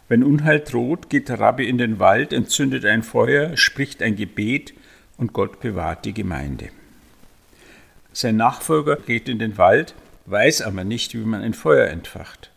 Wenn 0.08 0.24
Unheil 0.24 0.60
droht, 0.60 1.10
geht 1.10 1.28
der 1.28 1.40
Rabbi 1.40 1.68
in 1.68 1.76
den 1.76 1.98
Wald, 1.98 2.32
entzündet 2.32 2.86
ein 2.86 3.02
Feuer, 3.02 3.54
spricht 3.58 4.02
ein 4.02 4.16
Gebet 4.16 4.72
und 5.18 5.34
Gott 5.34 5.60
bewahrt 5.60 6.06
die 6.06 6.14
Gemeinde. 6.14 6.70
Sein 8.14 8.36
Nachfolger 8.36 8.96
geht 8.96 9.28
in 9.28 9.38
den 9.38 9.58
Wald, 9.58 9.94
weiß 10.24 10.62
aber 10.62 10.84
nicht, 10.84 11.12
wie 11.12 11.18
man 11.18 11.42
ein 11.42 11.52
Feuer 11.52 11.88
entfacht. 11.88 12.50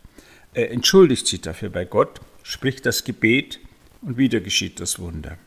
Er 0.60 0.72
entschuldigt 0.72 1.26
sich 1.26 1.40
dafür 1.40 1.70
bei 1.70 1.86
Gott, 1.86 2.20
spricht 2.44 2.86
das 2.86 3.06
Gebet 3.06 3.62
und 4.02 4.18
wieder 4.18 4.42
geschieht 4.42 4.82
das 4.82 5.00
Wunder. 5.00 5.38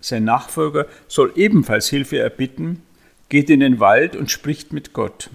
Sein 0.00 0.22
Nachfolger 0.22 0.86
soll 1.08 1.32
ebenfalls 1.34 1.88
Hilfe 1.88 2.20
erbitten, 2.20 2.80
geht 3.28 3.50
in 3.50 3.58
den 3.58 3.80
Wald 3.80 4.14
und 4.14 4.30
spricht 4.30 4.72
mit 4.72 4.92
Gott. 4.92 5.30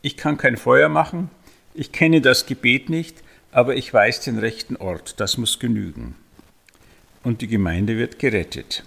Ich 0.00 0.16
kann 0.16 0.38
kein 0.38 0.56
Feuer 0.56 0.88
machen, 0.88 1.28
ich 1.74 1.92
kenne 1.92 2.22
das 2.22 2.46
Gebet 2.46 2.88
nicht, 2.88 3.18
aber 3.50 3.76
ich 3.76 3.92
weiß 3.92 4.20
den 4.20 4.38
rechten 4.38 4.76
Ort, 4.76 5.20
das 5.20 5.36
muss 5.36 5.58
genügen. 5.58 6.14
Und 7.22 7.42
die 7.42 7.48
Gemeinde 7.48 7.98
wird 7.98 8.20
gerettet. 8.20 8.84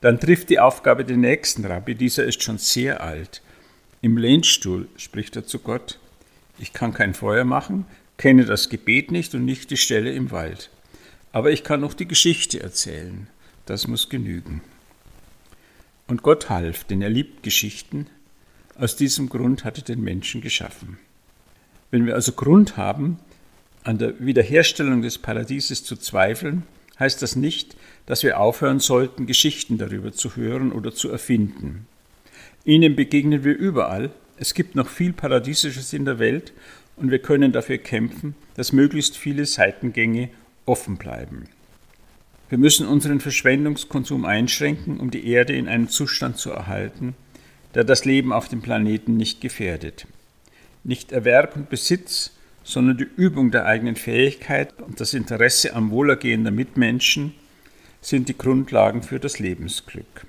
Dann 0.00 0.18
trifft 0.18 0.48
die 0.48 0.58
Aufgabe 0.58 1.04
den 1.04 1.20
nächsten 1.20 1.66
Rabbi, 1.66 1.94
dieser 1.96 2.24
ist 2.24 2.42
schon 2.42 2.56
sehr 2.56 3.02
alt. 3.02 3.42
Im 4.00 4.16
Lehnstuhl 4.16 4.88
spricht 4.96 5.36
er 5.36 5.44
zu 5.44 5.58
Gott, 5.58 5.98
ich 6.58 6.72
kann 6.72 6.92
kein 6.92 7.14
Feuer 7.14 7.44
machen, 7.44 7.86
kenne 8.16 8.44
das 8.44 8.68
Gebet 8.68 9.10
nicht 9.10 9.34
und 9.34 9.44
nicht 9.44 9.70
die 9.70 9.76
Stelle 9.76 10.12
im 10.12 10.30
Wald. 10.30 10.70
Aber 11.32 11.50
ich 11.50 11.64
kann 11.64 11.80
noch 11.80 11.94
die 11.94 12.06
Geschichte 12.06 12.62
erzählen, 12.62 13.26
das 13.66 13.86
muss 13.86 14.08
genügen. 14.08 14.62
Und 16.06 16.22
Gott 16.22 16.50
half, 16.50 16.84
denn 16.84 17.00
er 17.00 17.08
liebt 17.08 17.42
Geschichten. 17.42 18.06
Aus 18.76 18.96
diesem 18.96 19.28
Grund 19.28 19.64
hat 19.64 19.78
er 19.78 19.84
den 19.84 20.02
Menschen 20.02 20.40
geschaffen. 20.40 20.98
Wenn 21.90 22.06
wir 22.06 22.14
also 22.14 22.32
Grund 22.32 22.76
haben, 22.76 23.18
an 23.84 23.98
der 23.98 24.18
Wiederherstellung 24.18 25.02
des 25.02 25.18
Paradieses 25.18 25.84
zu 25.84 25.96
zweifeln, 25.96 26.64
heißt 26.98 27.22
das 27.22 27.36
nicht, 27.36 27.76
dass 28.06 28.22
wir 28.22 28.38
aufhören 28.38 28.80
sollten, 28.80 29.26
Geschichten 29.26 29.78
darüber 29.78 30.12
zu 30.12 30.36
hören 30.36 30.72
oder 30.72 30.92
zu 30.94 31.08
erfinden. 31.10 31.86
Ihnen 32.64 32.94
begegnen 32.94 33.44
wir 33.44 33.56
überall. 33.56 34.10
Es 34.36 34.54
gibt 34.54 34.74
noch 34.74 34.88
viel 34.88 35.12
Paradiesisches 35.12 35.92
in 35.92 36.04
der 36.04 36.18
Welt 36.18 36.52
und 36.96 37.10
wir 37.10 37.18
können 37.18 37.52
dafür 37.52 37.78
kämpfen, 37.78 38.34
dass 38.54 38.72
möglichst 38.72 39.16
viele 39.16 39.46
Seitengänge 39.46 40.30
offen 40.66 40.96
bleiben. 40.96 41.48
Wir 42.48 42.58
müssen 42.58 42.86
unseren 42.86 43.20
Verschwendungskonsum 43.20 44.24
einschränken, 44.24 45.00
um 45.00 45.10
die 45.10 45.26
Erde 45.26 45.54
in 45.54 45.68
einem 45.68 45.88
Zustand 45.88 46.36
zu 46.36 46.50
erhalten, 46.50 47.14
der 47.74 47.84
das 47.84 48.04
Leben 48.04 48.32
auf 48.32 48.48
dem 48.48 48.60
Planeten 48.60 49.16
nicht 49.16 49.40
gefährdet. 49.40 50.06
Nicht 50.84 51.12
Erwerb 51.12 51.56
und 51.56 51.70
Besitz, 51.70 52.32
sondern 52.64 52.98
die 52.98 53.08
Übung 53.16 53.50
der 53.50 53.66
eigenen 53.66 53.96
Fähigkeit 53.96 54.80
und 54.82 55.00
das 55.00 55.14
Interesse 55.14 55.74
am 55.74 55.90
Wohlergehen 55.90 56.44
der 56.44 56.52
Mitmenschen 56.52 57.34
sind 58.00 58.28
die 58.28 58.36
Grundlagen 58.36 59.02
für 59.02 59.18
das 59.18 59.38
Lebensglück. 59.38 60.26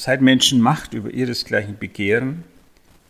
Seit 0.00 0.22
Menschen 0.22 0.60
Macht 0.60 0.94
über 0.94 1.12
ihresgleichen 1.12 1.76
begehren, 1.76 2.44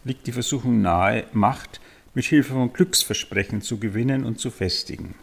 liegt 0.04 0.26
die 0.26 0.32
Versuchung 0.32 0.80
nahe, 0.80 1.26
Macht 1.34 1.82
mit 2.14 2.24
Hilfe 2.24 2.54
von 2.54 2.72
Glücksversprechen 2.72 3.60
zu 3.60 3.76
gewinnen 3.76 4.24
und 4.24 4.40
zu 4.40 4.50
festigen. 4.50 5.14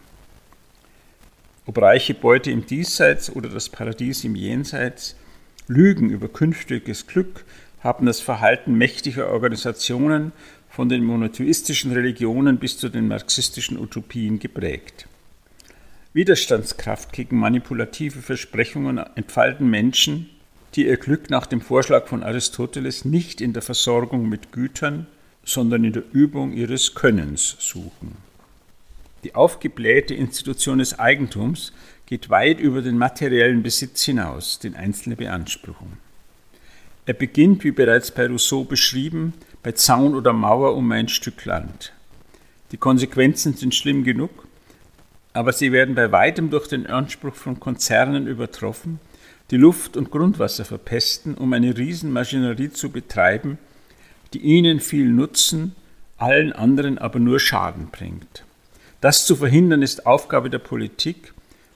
Ob 1.66 1.78
reiche 1.78 2.14
Beute 2.14 2.52
im 2.52 2.66
Diesseits 2.66 3.34
oder 3.34 3.48
das 3.48 3.68
Paradies 3.68 4.22
im 4.22 4.36
Jenseits, 4.36 5.16
Lügen 5.66 6.08
über 6.08 6.28
künftiges 6.28 7.08
Glück 7.08 7.44
haben 7.80 8.06
das 8.06 8.20
Verhalten 8.20 8.78
mächtiger 8.78 9.32
Organisationen 9.32 10.30
von 10.68 10.88
den 10.88 11.02
monotheistischen 11.02 11.90
Religionen 11.90 12.58
bis 12.58 12.78
zu 12.78 12.88
den 12.90 13.08
marxistischen 13.08 13.76
Utopien 13.76 14.38
geprägt. 14.38 15.08
Widerstandskraft 16.12 17.12
gegen 17.12 17.40
manipulative 17.40 18.22
Versprechungen 18.22 18.98
entfalten 19.16 19.68
Menschen, 19.68 20.30
die 20.76 20.86
ihr 20.86 20.98
Glück 20.98 21.30
nach 21.30 21.46
dem 21.46 21.62
Vorschlag 21.62 22.06
von 22.06 22.22
Aristoteles 22.22 23.06
nicht 23.06 23.40
in 23.40 23.54
der 23.54 23.62
Versorgung 23.62 24.28
mit 24.28 24.52
Gütern, 24.52 25.06
sondern 25.42 25.84
in 25.84 25.94
der 25.94 26.02
Übung 26.12 26.52
ihres 26.52 26.94
Könnens 26.94 27.56
suchen. 27.58 28.16
Die 29.24 29.34
aufgeblähte 29.34 30.14
Institution 30.14 30.78
des 30.78 30.98
Eigentums 30.98 31.72
geht 32.04 32.28
weit 32.28 32.60
über 32.60 32.82
den 32.82 32.98
materiellen 32.98 33.62
Besitz 33.62 34.04
hinaus, 34.04 34.58
den 34.58 34.76
Einzelne 34.76 35.16
beanspruchen. 35.16 35.98
Er 37.06 37.14
beginnt, 37.14 37.64
wie 37.64 37.70
bereits 37.70 38.10
bei 38.10 38.26
Rousseau 38.26 38.64
beschrieben, 38.64 39.32
bei 39.62 39.72
Zaun 39.72 40.14
oder 40.14 40.32
Mauer 40.32 40.76
um 40.76 40.92
ein 40.92 41.08
Stück 41.08 41.44
Land. 41.44 41.92
Die 42.72 42.76
Konsequenzen 42.76 43.54
sind 43.54 43.74
schlimm 43.74 44.04
genug, 44.04 44.46
aber 45.32 45.52
sie 45.52 45.72
werden 45.72 45.94
bei 45.94 46.12
weitem 46.12 46.50
durch 46.50 46.68
den 46.68 46.86
Anspruch 46.86 47.34
von 47.34 47.58
Konzernen 47.60 48.26
übertroffen, 48.26 49.00
die 49.50 49.56
Luft 49.56 49.96
und 49.96 50.10
Grundwasser 50.10 50.64
verpesten, 50.64 51.34
um 51.34 51.52
eine 51.52 51.76
Riesenmaschinerie 51.76 52.70
zu 52.70 52.90
betreiben, 52.90 53.58
die 54.32 54.40
ihnen 54.40 54.80
viel 54.80 55.08
Nutzen, 55.08 55.76
allen 56.16 56.52
anderen 56.52 56.98
aber 56.98 57.18
nur 57.18 57.38
Schaden 57.38 57.88
bringt. 57.92 58.44
Das 59.00 59.26
zu 59.26 59.36
verhindern 59.36 59.82
ist 59.82 60.06
Aufgabe 60.06 60.50
der 60.50 60.58
Politik, 60.58 61.32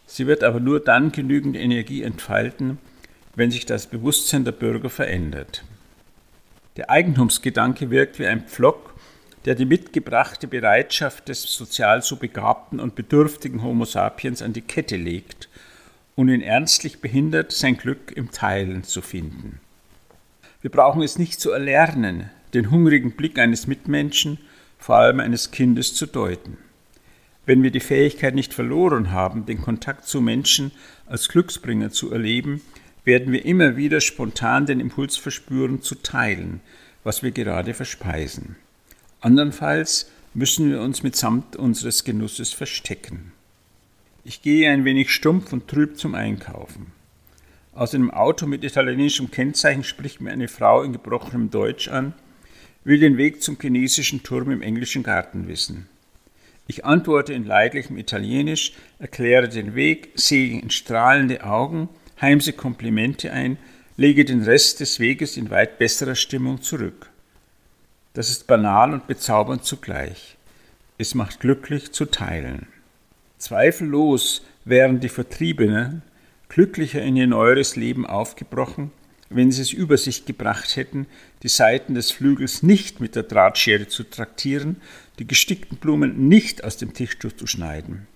sie 0.07 0.27
wird 0.27 0.43
aber 0.43 0.59
nur 0.59 0.81
dann 0.81 1.13
genügend 1.13 1.57
Energie 1.57 2.03
entfalten, 2.03 2.79
wenn 3.37 3.51
sich 3.51 3.67
das 3.67 3.87
Bewusstsein 3.87 4.45
der 4.45 4.53
Bürger 4.53 4.91
verändert. 4.91 5.63
Der 6.77 6.91
Eigentumsgedanke 6.91 7.91
wirkt 7.91 8.19
wie 8.19 8.27
ein 8.27 8.49
Pflock, 8.49 8.95
der 9.45 9.55
die 9.55 9.65
mitgebrachte 9.65 10.49
Bereitschaft 10.49 11.29
des 11.29 11.43
sozial 11.43 12.03
so 12.03 12.17
begabten 12.17 12.81
und 12.81 12.95
bedürftigen 12.95 13.63
Homo 13.63 13.85
sapiens 13.85 14.43
an 14.43 14.53
die 14.53 14.61
Kette 14.61 14.97
legt 14.97 15.49
und 16.21 16.29
ihn 16.29 16.43
ernstlich 16.43 17.01
behindert, 17.01 17.51
sein 17.51 17.79
Glück 17.79 18.13
im 18.15 18.31
Teilen 18.31 18.85
zu 18.85 19.01
finden. 19.01 19.59
Wir 20.61 20.71
brauchen 20.71 21.01
es 21.01 21.19
nicht 21.19 21.41
zu 21.41 21.51
erlernen, 21.51 22.29
den 22.53 22.71
hungrigen 22.71 23.13
Blick 23.13 23.39
eines 23.39 23.67
Mitmenschen, 23.67 24.37
vor 24.79 24.97
allem 24.97 25.19
eines 25.19 25.51
Kindes, 25.51 25.95
zu 25.95 26.05
deuten. 26.05 26.59
Wenn 27.47 27.63
wir 27.63 27.71
die 27.71 27.81
Fähigkeit 27.81 28.35
nicht 28.35 28.53
verloren 28.53 29.13
haben, 29.13 29.47
den 29.47 29.63
Kontakt 29.63 30.05
zu 30.07 30.21
Menschen 30.21 30.73
als 31.07 31.31
Glücksbringer 31.31 31.89
zu 31.89 32.13
erleben, 32.13 32.61
werden 33.05 33.33
wir 33.33 33.47
immer 33.47 33.79
wieder 33.79 34.03
spontan 34.03 34.67
den 34.67 34.79
Impuls 34.79 35.17
verspüren, 35.17 35.81
zu 35.81 35.95
teilen, 35.95 36.61
was 37.03 37.23
wir 37.23 37.31
gerade 37.31 37.73
verspeisen. 37.73 38.57
Andernfalls 39.23 40.11
müssen 40.35 40.71
wir 40.71 40.83
uns 40.83 41.03
mitsamt 41.03 41.57
unseres 41.57 42.05
Genusses 42.05 42.53
verstecken. 42.53 43.33
Ich 44.23 44.43
gehe 44.43 44.71
ein 44.71 44.85
wenig 44.85 45.11
stumpf 45.11 45.51
und 45.53 45.67
trüb 45.67 45.97
zum 45.97 46.15
Einkaufen. 46.15 46.93
Aus 47.73 47.95
einem 47.95 48.11
Auto 48.11 48.47
mit 48.47 48.65
italienischem 48.65 49.31
Kennzeichen 49.31 49.83
spricht 49.83 50.21
mir 50.21 50.31
eine 50.31 50.49
Frau 50.49 50.83
in 50.83 50.93
gebrochenem 50.93 51.51
Deutsch 51.51 51.89
an, 51.89 52.13
will 52.85 53.01
den 53.01 53.17
Weg 53.17 53.43
zum 53.43 53.59
chinesischen 53.59 54.23
Turm 54.23 54.51
im 54.51 54.61
englischen 54.61 55.03
Garten 55.03 55.49
wissen. 55.49 55.89
Ich 56.67 56.85
antworte 56.85 57.33
in 57.33 57.47
leidlichem 57.47 57.97
Italienisch, 57.97 58.75
erkläre 58.99 59.49
den 59.49 59.75
Weg, 59.75 60.11
sehe 60.17 60.61
in 60.61 60.71
strahlende 60.71 61.43
Augen, 61.45 61.89
heimse 62.21 62.53
Komplimente 62.53 63.33
ein, 63.33 63.57
lege 63.97 64.27
den 64.27 64.43
Rest 64.43 64.81
des 64.81 65.01
Weges 65.01 65.39
in 65.39 65.49
weit 65.49 65.79
besserer 65.79 66.15
Stimmung 66.15 66.61
zurück. 66.61 67.11
Das 68.13 68.29
ist 68.29 68.47
banal 68.47 68.93
und 68.93 69.07
bezaubernd 69.07 69.65
zugleich. 69.65 70.37
Es 70.99 71.15
macht 71.15 71.41
glücklich 71.41 71.93
zu 71.93 72.05
teilen. 72.05 72.67
Zweifellos 73.41 74.43
wären 74.67 75.01
die 75.01 75.09
Vertriebenen 75.09 76.03
glücklicher 76.51 77.01
in 77.01 77.17
ihr 77.17 77.27
neueres 77.27 77.75
Leben 77.75 78.05
aufgebrochen, 78.07 78.93
wenn 79.31 79.51
sie 79.51 79.63
es 79.63 79.73
über 79.73 79.97
sich 79.97 80.27
gebracht 80.27 80.77
hätten, 80.77 81.07
die 81.43 81.49
Seiten 81.49 81.95
des 81.95 82.11
Flügels 82.11 82.63
nicht 82.63 83.01
mit 83.01 83.17
der 83.17 83.23
Drahtschere 83.23 83.89
zu 83.89 84.05
traktieren, 84.05 84.77
die 85.19 85.27
gestickten 85.27 85.79
Blumen 85.79 86.29
nicht 86.29 86.65
aus 86.65 86.77
dem 86.77 86.93
Tischtuch 86.93 87.33
zu 87.33 87.47
schneiden. 87.47 88.07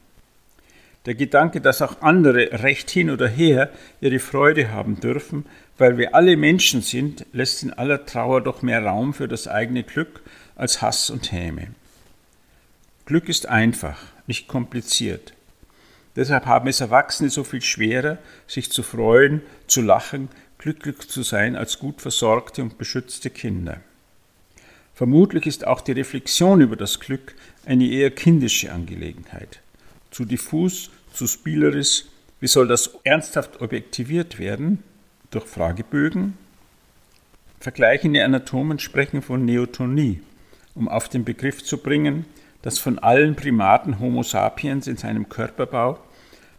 Der 1.07 1.15
Gedanke, 1.15 1.63
dass 1.63 1.81
auch 1.81 2.03
andere 2.03 2.63
recht 2.63 2.91
hin 2.91 3.09
oder 3.11 3.29
her 3.29 3.71
ihre 4.03 4.19
Freude 4.19 4.73
haben 4.73 5.01
dürfen, 5.01 5.47
weil 5.79 5.97
wir 5.97 6.15
alle 6.15 6.37
Menschen 6.37 6.83
sind, 6.83 7.25
lässt 7.33 7.63
in 7.63 7.73
aller 7.73 8.05
Trauer 8.05 8.43
doch 8.43 8.61
mehr 8.61 8.85
Raum 8.85 9.15
für 9.15 9.29
das 9.29 9.49
eigene 9.49 9.85
Glück 9.85 10.23
als 10.55 10.83
Hass 10.83 11.09
und 11.09 11.33
Häme. 11.33 11.69
Glück 13.07 13.29
ist 13.29 13.47
einfach, 13.47 13.99
nicht 14.27 14.49
kompliziert. 14.49 15.35
Deshalb 16.17 16.47
haben 16.47 16.69
es 16.69 16.81
Erwachsene 16.81 17.29
so 17.29 17.45
viel 17.45 17.61
schwerer, 17.61 18.19
sich 18.47 18.71
zu 18.71 18.83
freuen, 18.83 19.43
zu 19.67 19.83
lachen, 19.83 20.29
glücklich 20.59 21.01
zu 21.01 21.23
sein 21.23 21.57
als 21.57 21.79
gut 21.79 22.01
versorgte 22.01 22.63
und 22.63 22.79
beschützte 22.79 23.29
Kinder. 23.29 23.81
Vermutlich 24.95 25.47
ist 25.47 25.67
auch 25.67 25.81
die 25.81 25.93
Reflexion 25.93 26.61
über 26.61 26.77
das 26.77 27.01
Glück 27.01 27.35
eine 27.67 27.87
eher 27.87 28.11
kindische 28.11 28.73
Angelegenheit. 28.73 29.61
Zu 30.11 30.25
diffus, 30.25 30.91
zu 31.13 31.27
spielerisch, 31.27 32.05
wie 32.41 32.47
soll 32.47 32.69
das 32.69 32.97
ernsthaft 33.05 33.61
objektiviert 33.61 34.39
werden? 34.39 34.83
Durch 35.31 35.45
Fragebögen? 35.45 36.39
Vergleichende 37.59 38.25
Anatomen 38.25 38.79
sprechen 38.79 39.21
von 39.21 39.45
Neotonie, 39.45 40.21
um 40.75 40.89
auf 40.89 41.09
den 41.09 41.25
Begriff 41.25 41.65
zu 41.65 41.79
bringen, 41.79 42.25
dass 42.65 42.79
von 42.79 42.99
allen 42.99 43.37
Primaten 43.37 44.01
Homo 44.01 44.23
sapiens 44.23 44.87
in 44.87 44.97
seinem 44.97 45.29
Körperbau, 45.29 45.99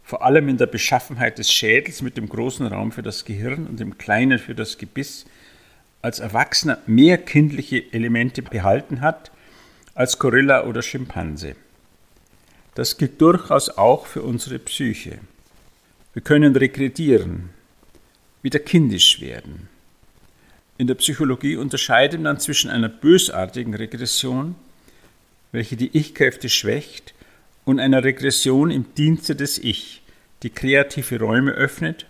vor 0.04 0.24
allem 0.24 0.48
in 0.48 0.56
der 0.56 0.66
Beschaffenheit 0.66 1.36
des 1.38 1.50
Schädels 1.50 2.00
mit 2.00 2.16
dem 2.16 2.28
großen 2.28 2.64
Raum 2.64 2.92
für 2.92 3.02
das 3.02 3.24
Gehirn 3.24 3.66
und 3.66 3.80
dem 3.80 3.98
kleinen 3.98 4.38
für 4.38 4.54
das 4.54 4.78
Gebiss, 4.78 5.24
als 6.02 6.20
Erwachsener 6.20 6.78
mehr 6.86 7.18
kindliche 7.18 7.92
Elemente 7.92 8.42
behalten 8.42 9.00
hat 9.00 9.32
als 9.96 10.20
Gorilla 10.20 10.64
oder 10.64 10.80
Schimpanse. 10.80 11.56
Das 12.76 12.98
gilt 12.98 13.20
durchaus 13.20 13.68
auch 13.68 14.06
für 14.06 14.22
unsere 14.22 14.60
Psyche. 14.60 15.18
Wir 16.12 16.22
können 16.22 16.54
regredieren, 16.54 17.50
wieder 18.42 18.60
kindisch 18.60 19.20
werden. 19.20 19.68
In 20.78 20.86
der 20.86 20.94
Psychologie 20.94 21.56
unterscheidet 21.56 22.20
man 22.20 22.38
zwischen 22.38 22.70
einer 22.70 22.88
bösartigen 22.88 23.74
Regression 23.74 24.54
welche 25.56 25.76
die 25.76 25.96
Ich-Kräfte 25.96 26.48
schwächt, 26.48 27.14
und 27.64 27.80
einer 27.80 28.04
Regression 28.04 28.70
im 28.70 28.94
Dienste 28.94 29.34
des 29.34 29.58
Ich, 29.58 30.02
die 30.44 30.50
kreative 30.50 31.18
Räume 31.18 31.50
öffnet 31.50 32.06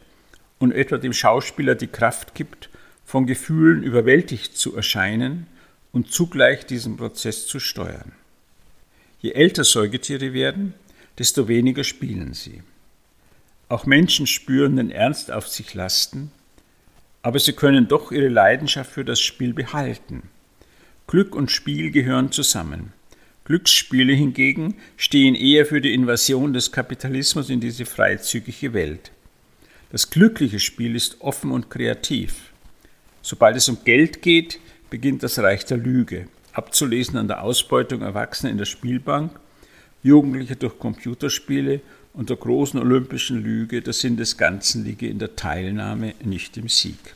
und 0.59 0.73
etwa 0.73 0.99
dem 0.99 1.15
Schauspieler 1.15 1.75
die 1.75 1.87
Kraft 1.87 2.35
gibt, 2.35 2.69
von 3.07 3.25
Gefühlen 3.25 3.83
überwältigt 3.83 4.59
zu 4.59 4.77
erscheinen 4.77 5.47
und 5.93 6.13
zugleich 6.13 6.67
diesen 6.67 6.97
Prozess 6.97 7.47
zu 7.47 7.59
steuern. 7.59 8.13
Je 9.21 9.31
älter 9.31 9.65
Säugetiere 9.65 10.35
werden, 10.35 10.75
desto 11.19 11.49
weniger 11.49 11.85
spielen 11.85 12.35
sie. 12.35 12.63
Auch 13.69 13.87
Menschen 13.87 14.27
spüren 14.27 14.77
den 14.77 14.91
Ernst 14.91 15.31
auf 15.31 15.49
sich 15.49 15.73
lasten, 15.73 16.33
aber 17.23 17.39
sie 17.39 17.55
können 17.55 17.89
doch 17.89 18.13
ihre 18.13 18.29
Leidenschaft 18.29 18.91
für 18.91 19.05
das 19.05 19.21
Spiel 19.21 19.55
behalten. 19.55 20.25
Glück 21.07 21.35
und 21.35 21.51
Spiel 21.51 21.93
gehören 21.93 22.31
zusammen. 22.31 22.93
Glücksspiele 23.47 24.13
hingegen 24.13 24.75
stehen 24.97 25.37
eher 25.37 25.67
für 25.67 25.81
die 25.81 25.95
Invasion 25.95 26.53
des 26.53 26.73
Kapitalismus 26.73 27.49
in 27.49 27.61
diese 27.61 27.87
freizügige 27.87 28.75
Welt. 28.75 29.13
Das 29.93 30.11
glückliche 30.11 30.59
Spiel 30.59 30.97
ist 30.97 31.21
offen 31.21 31.53
und 31.53 31.71
kreativ. 31.71 32.51
Sobald 33.23 33.57
es 33.57 33.69
um 33.69 33.79
Geld 33.85 34.21
geht, 34.21 34.59
beginnt 34.91 35.23
das 35.23 35.39
Reich 35.39 35.65
der 35.65 35.77
Lüge, 35.77 36.27
abzulesen 36.53 37.17
an 37.19 37.29
der 37.29 37.45
Ausbeutung 37.45 38.03
Erwachsener 38.03 38.51
in 38.51 38.59
der 38.59 38.65
Spielbank, 38.65 39.39
Jugendliche 40.03 40.57
durch 40.57 40.77
Computerspiele 40.81 41.81
und 42.15 42.31
der 42.31 42.37
großen 42.37 42.81
olympischen 42.81 43.45
Lüge, 43.45 43.81
der 43.81 43.93
Sinn 43.93 44.17
des 44.17 44.37
Ganzen 44.37 44.85
liege 44.85 45.07
in 45.07 45.21
der 45.21 45.37
Teilnahme, 45.37 46.15
nicht 46.25 46.57
im 46.57 46.69
Sieg. 46.69 47.15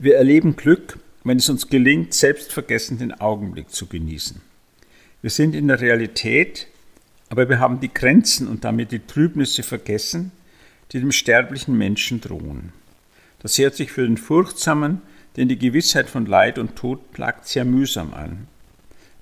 Wir 0.00 0.16
erleben 0.16 0.56
Glück, 0.56 0.98
wenn 1.22 1.38
es 1.38 1.48
uns 1.48 1.68
gelingt, 1.68 2.12
selbstvergessen 2.12 2.98
den 2.98 3.12
Augenblick 3.12 3.70
zu 3.70 3.86
genießen. 3.86 4.51
Wir 5.22 5.30
sind 5.30 5.54
in 5.54 5.68
der 5.68 5.80
Realität, 5.80 6.66
aber 7.28 7.48
wir 7.48 7.60
haben 7.60 7.78
die 7.78 7.94
Grenzen 7.94 8.48
und 8.48 8.64
damit 8.64 8.90
die 8.90 9.06
Trübnisse 9.06 9.62
vergessen, 9.62 10.32
die 10.90 10.98
dem 10.98 11.12
sterblichen 11.12 11.78
Menschen 11.78 12.20
drohen. 12.20 12.72
Das 13.38 13.56
hört 13.56 13.76
sich 13.76 13.92
für 13.92 14.02
den 14.02 14.16
Furchtsamen, 14.16 15.00
den 15.36 15.48
die 15.48 15.58
Gewissheit 15.58 16.10
von 16.10 16.26
Leid 16.26 16.58
und 16.58 16.74
Tod 16.74 17.12
plagt, 17.12 17.46
sehr 17.46 17.64
mühsam 17.64 18.12
an, 18.12 18.48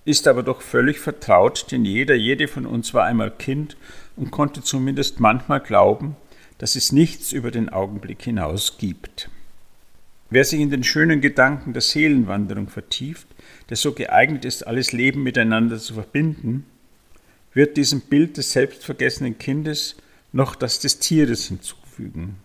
ist 0.07 0.27
aber 0.27 0.43
doch 0.43 0.63
völlig 0.63 0.99
vertraut, 0.99 1.71
denn 1.71 1.85
jeder, 1.85 2.15
jede 2.15 2.49
von 2.49 2.65
uns 2.65 2.95
war 2.95 3.05
einmal 3.05 3.31
Kind 3.31 3.77
und 4.17 4.31
konnte 4.31 4.63
zumindest 4.63 5.21
manchmal 5.21 5.61
glauben, 5.61 6.17
dass 6.57 6.77
es 6.77 6.93
nichts 6.93 7.33
über 7.33 7.51
den 7.51 7.69
Augenblick 7.69 8.23
hinaus 8.23 8.79
gibt. 8.79 9.29
Wer 10.31 10.45
sich 10.45 10.61
in 10.61 10.71
den 10.71 10.85
schönen 10.85 11.21
Gedanken 11.21 11.73
der 11.73 11.83
Seelenwanderung 11.83 12.69
vertieft, 12.69 13.27
der 13.69 13.77
so 13.77 13.93
geeignet 13.93 14.45
ist, 14.45 14.65
alles 14.65 14.93
Leben 14.93 15.25
miteinander 15.25 15.79
zu 15.79 15.95
verbinden, 15.95 16.65
wird 17.53 17.77
diesem 17.77 18.01
Bild 18.01 18.37
des 18.37 18.53
selbstvergessenen 18.53 19.39
Kindes 19.39 19.97
noch 20.33 20.55
das 20.55 20.79
des 20.79 21.01
Tieres 21.01 21.47
hinzufügen. 21.47 22.37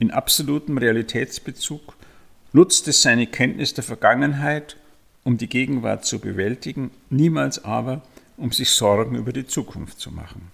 In 0.00 0.10
absolutem 0.10 0.76
Realitätsbezug 0.76 1.94
nutzt 2.52 2.88
es 2.88 3.02
seine 3.02 3.28
Kenntnis 3.28 3.74
der 3.74 3.84
Vergangenheit, 3.84 4.76
um 5.22 5.38
die 5.38 5.48
Gegenwart 5.48 6.04
zu 6.04 6.18
bewältigen, 6.18 6.90
niemals 7.10 7.64
aber, 7.64 8.02
um 8.36 8.50
sich 8.50 8.70
Sorgen 8.70 9.14
über 9.14 9.32
die 9.32 9.46
Zukunft 9.46 10.00
zu 10.00 10.10
machen. 10.10 10.50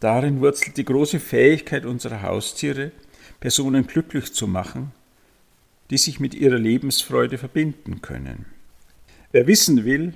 Darin 0.00 0.40
wurzelt 0.40 0.76
die 0.76 0.84
große 0.84 1.20
Fähigkeit 1.20 1.84
unserer 1.84 2.22
Haustiere, 2.22 2.90
Personen 3.38 3.86
glücklich 3.86 4.32
zu 4.34 4.48
machen, 4.48 4.92
die 5.90 5.98
sich 5.98 6.20
mit 6.20 6.34
ihrer 6.34 6.58
Lebensfreude 6.58 7.38
verbinden 7.38 8.02
können. 8.02 8.46
Wer 9.32 9.46
wissen 9.46 9.84
will, 9.84 10.14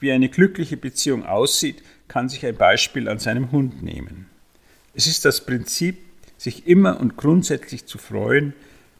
wie 0.00 0.12
eine 0.12 0.28
glückliche 0.28 0.76
Beziehung 0.76 1.24
aussieht, 1.24 1.82
kann 2.08 2.28
sich 2.28 2.44
ein 2.44 2.56
Beispiel 2.56 3.08
an 3.08 3.18
seinem 3.18 3.52
Hund 3.52 3.82
nehmen. 3.82 4.26
Es 4.94 5.06
ist 5.06 5.24
das 5.24 5.44
Prinzip, 5.44 5.98
sich 6.36 6.66
immer 6.66 7.00
und 7.00 7.16
grundsätzlich 7.16 7.86
zu 7.86 7.98
freuen, 7.98 8.52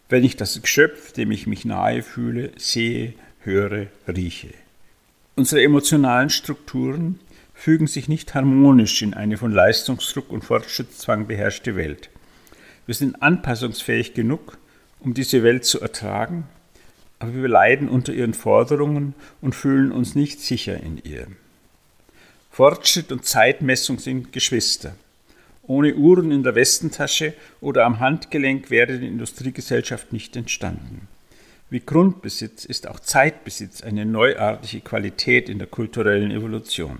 wenn 0.08 0.24
ich 0.24 0.36
das 0.36 0.60
Geschöpf, 0.60 1.12
dem 1.12 1.30
ich 1.30 1.46
mich 1.46 1.64
nahe 1.64 2.02
fühle, 2.02 2.52
sehe, 2.56 3.14
höre, 3.40 3.88
rieche. 4.08 4.54
Unsere 5.36 5.62
emotionalen 5.62 6.30
Strukturen 6.30 7.18
fügen 7.54 7.86
sich 7.86 8.08
nicht 8.08 8.34
harmonisch 8.34 9.02
in 9.02 9.14
eine 9.14 9.36
von 9.36 9.52
Leistungsdruck 9.52 10.30
und 10.30 10.44
Fortschrittszwang 10.44 11.26
beherrschte 11.26 11.76
Welt. 11.76 12.10
Wir 12.86 12.94
sind 12.94 13.22
anpassungsfähig 13.22 14.14
genug, 14.14 14.58
um 15.04 15.14
diese 15.14 15.42
Welt 15.42 15.64
zu 15.64 15.80
ertragen, 15.80 16.48
aber 17.18 17.34
wir 17.34 17.48
leiden 17.48 17.88
unter 17.88 18.12
ihren 18.12 18.34
Forderungen 18.34 19.14
und 19.40 19.54
fühlen 19.54 19.92
uns 19.92 20.14
nicht 20.14 20.40
sicher 20.40 20.80
in 20.80 21.00
ihr. 21.04 21.26
Fortschritt 22.50 23.12
und 23.12 23.24
Zeitmessung 23.24 23.98
sind 23.98 24.32
Geschwister. 24.32 24.94
Ohne 25.66 25.94
Uhren 25.94 26.30
in 26.30 26.42
der 26.42 26.54
Westentasche 26.54 27.34
oder 27.60 27.84
am 27.84 28.00
Handgelenk 28.00 28.70
wäre 28.70 28.98
die 28.98 29.06
Industriegesellschaft 29.06 30.12
nicht 30.12 30.36
entstanden. 30.36 31.08
Wie 31.70 31.80
Grundbesitz 31.80 32.64
ist 32.64 32.86
auch 32.86 33.00
Zeitbesitz 33.00 33.82
eine 33.82 34.04
neuartige 34.04 34.82
Qualität 34.82 35.48
in 35.48 35.58
der 35.58 35.66
kulturellen 35.66 36.30
Evolution. 36.30 36.98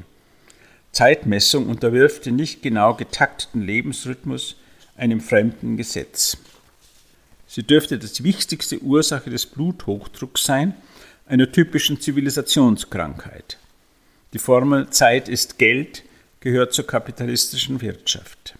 Zeitmessung 0.93 1.69
unterwirft 1.69 2.27
den 2.27 2.37
nicht 2.37 2.62
genau 2.62 2.95
getakteten 2.95 3.62
Lebensrhythmus 3.62 4.57
einem 4.97 5.21
fremden 5.21 5.77
Gesetz. 5.77 6.38
Sie 7.46 7.62
dürfte 7.62 7.98
das 7.98 8.22
wichtigste 8.22 8.80
Ursache 8.80 9.30
des 9.30 9.46
Bluthochdrucks 9.46 10.44
sein, 10.44 10.74
einer 11.26 11.50
typischen 11.50 12.00
Zivilisationskrankheit. 12.00 13.59
Die 14.33 14.38
Formel 14.38 14.90
Zeit 14.90 15.28
ist 15.28 15.59
Geld 15.59 16.02
gehört 16.40 16.74
zur 16.74 16.87
kapitalistischen 16.87 17.80
Wirtschaft. 17.80 18.54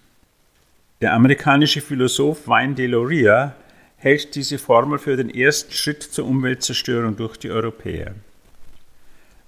Der 1.03 1.13
amerikanische 1.13 1.83
Philosoph 1.83 2.49
Wayne 2.49 2.75
Deloria 2.75 3.55
hält 3.97 4.35
diese 4.35 4.59
Formel 4.59 4.99
für 4.99 5.17
den 5.17 5.29
ersten 5.29 5.73
Schritt 5.73 6.03
zur 6.03 6.27
Umweltzerstörung 6.27 7.17
durch 7.17 7.37
die 7.37 7.51
Europäer. 7.51 8.15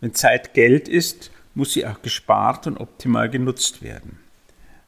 Wenn 0.00 0.14
Zeit 0.14 0.52
Geld 0.52 0.88
ist, 0.88 1.30
muss 1.54 1.72
sie 1.72 1.86
auch 1.86 2.02
gespart 2.02 2.66
und 2.66 2.76
optimal 2.76 3.30
genutzt 3.30 3.82
werden. 3.82 4.18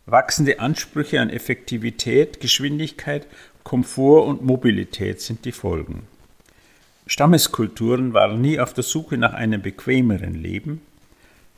Wachsende 0.05 0.61
Ansprüche 0.61 1.21
an 1.21 1.31
Effektivität, 1.31 2.41
Geschwindigkeit, 2.41 3.27
Komfort 3.69 4.27
und 4.27 4.43
Mobilität 4.43 5.21
sind 5.21 5.45
die 5.45 5.53
Folgen. 5.53 6.05
Stammeskulturen 7.07 8.15
waren 8.15 8.41
nie 8.41 8.59
auf 8.59 8.73
der 8.73 8.83
Suche 8.83 9.19
nach 9.19 9.35
einem 9.35 9.61
bequemeren 9.61 10.33
Leben, 10.33 10.81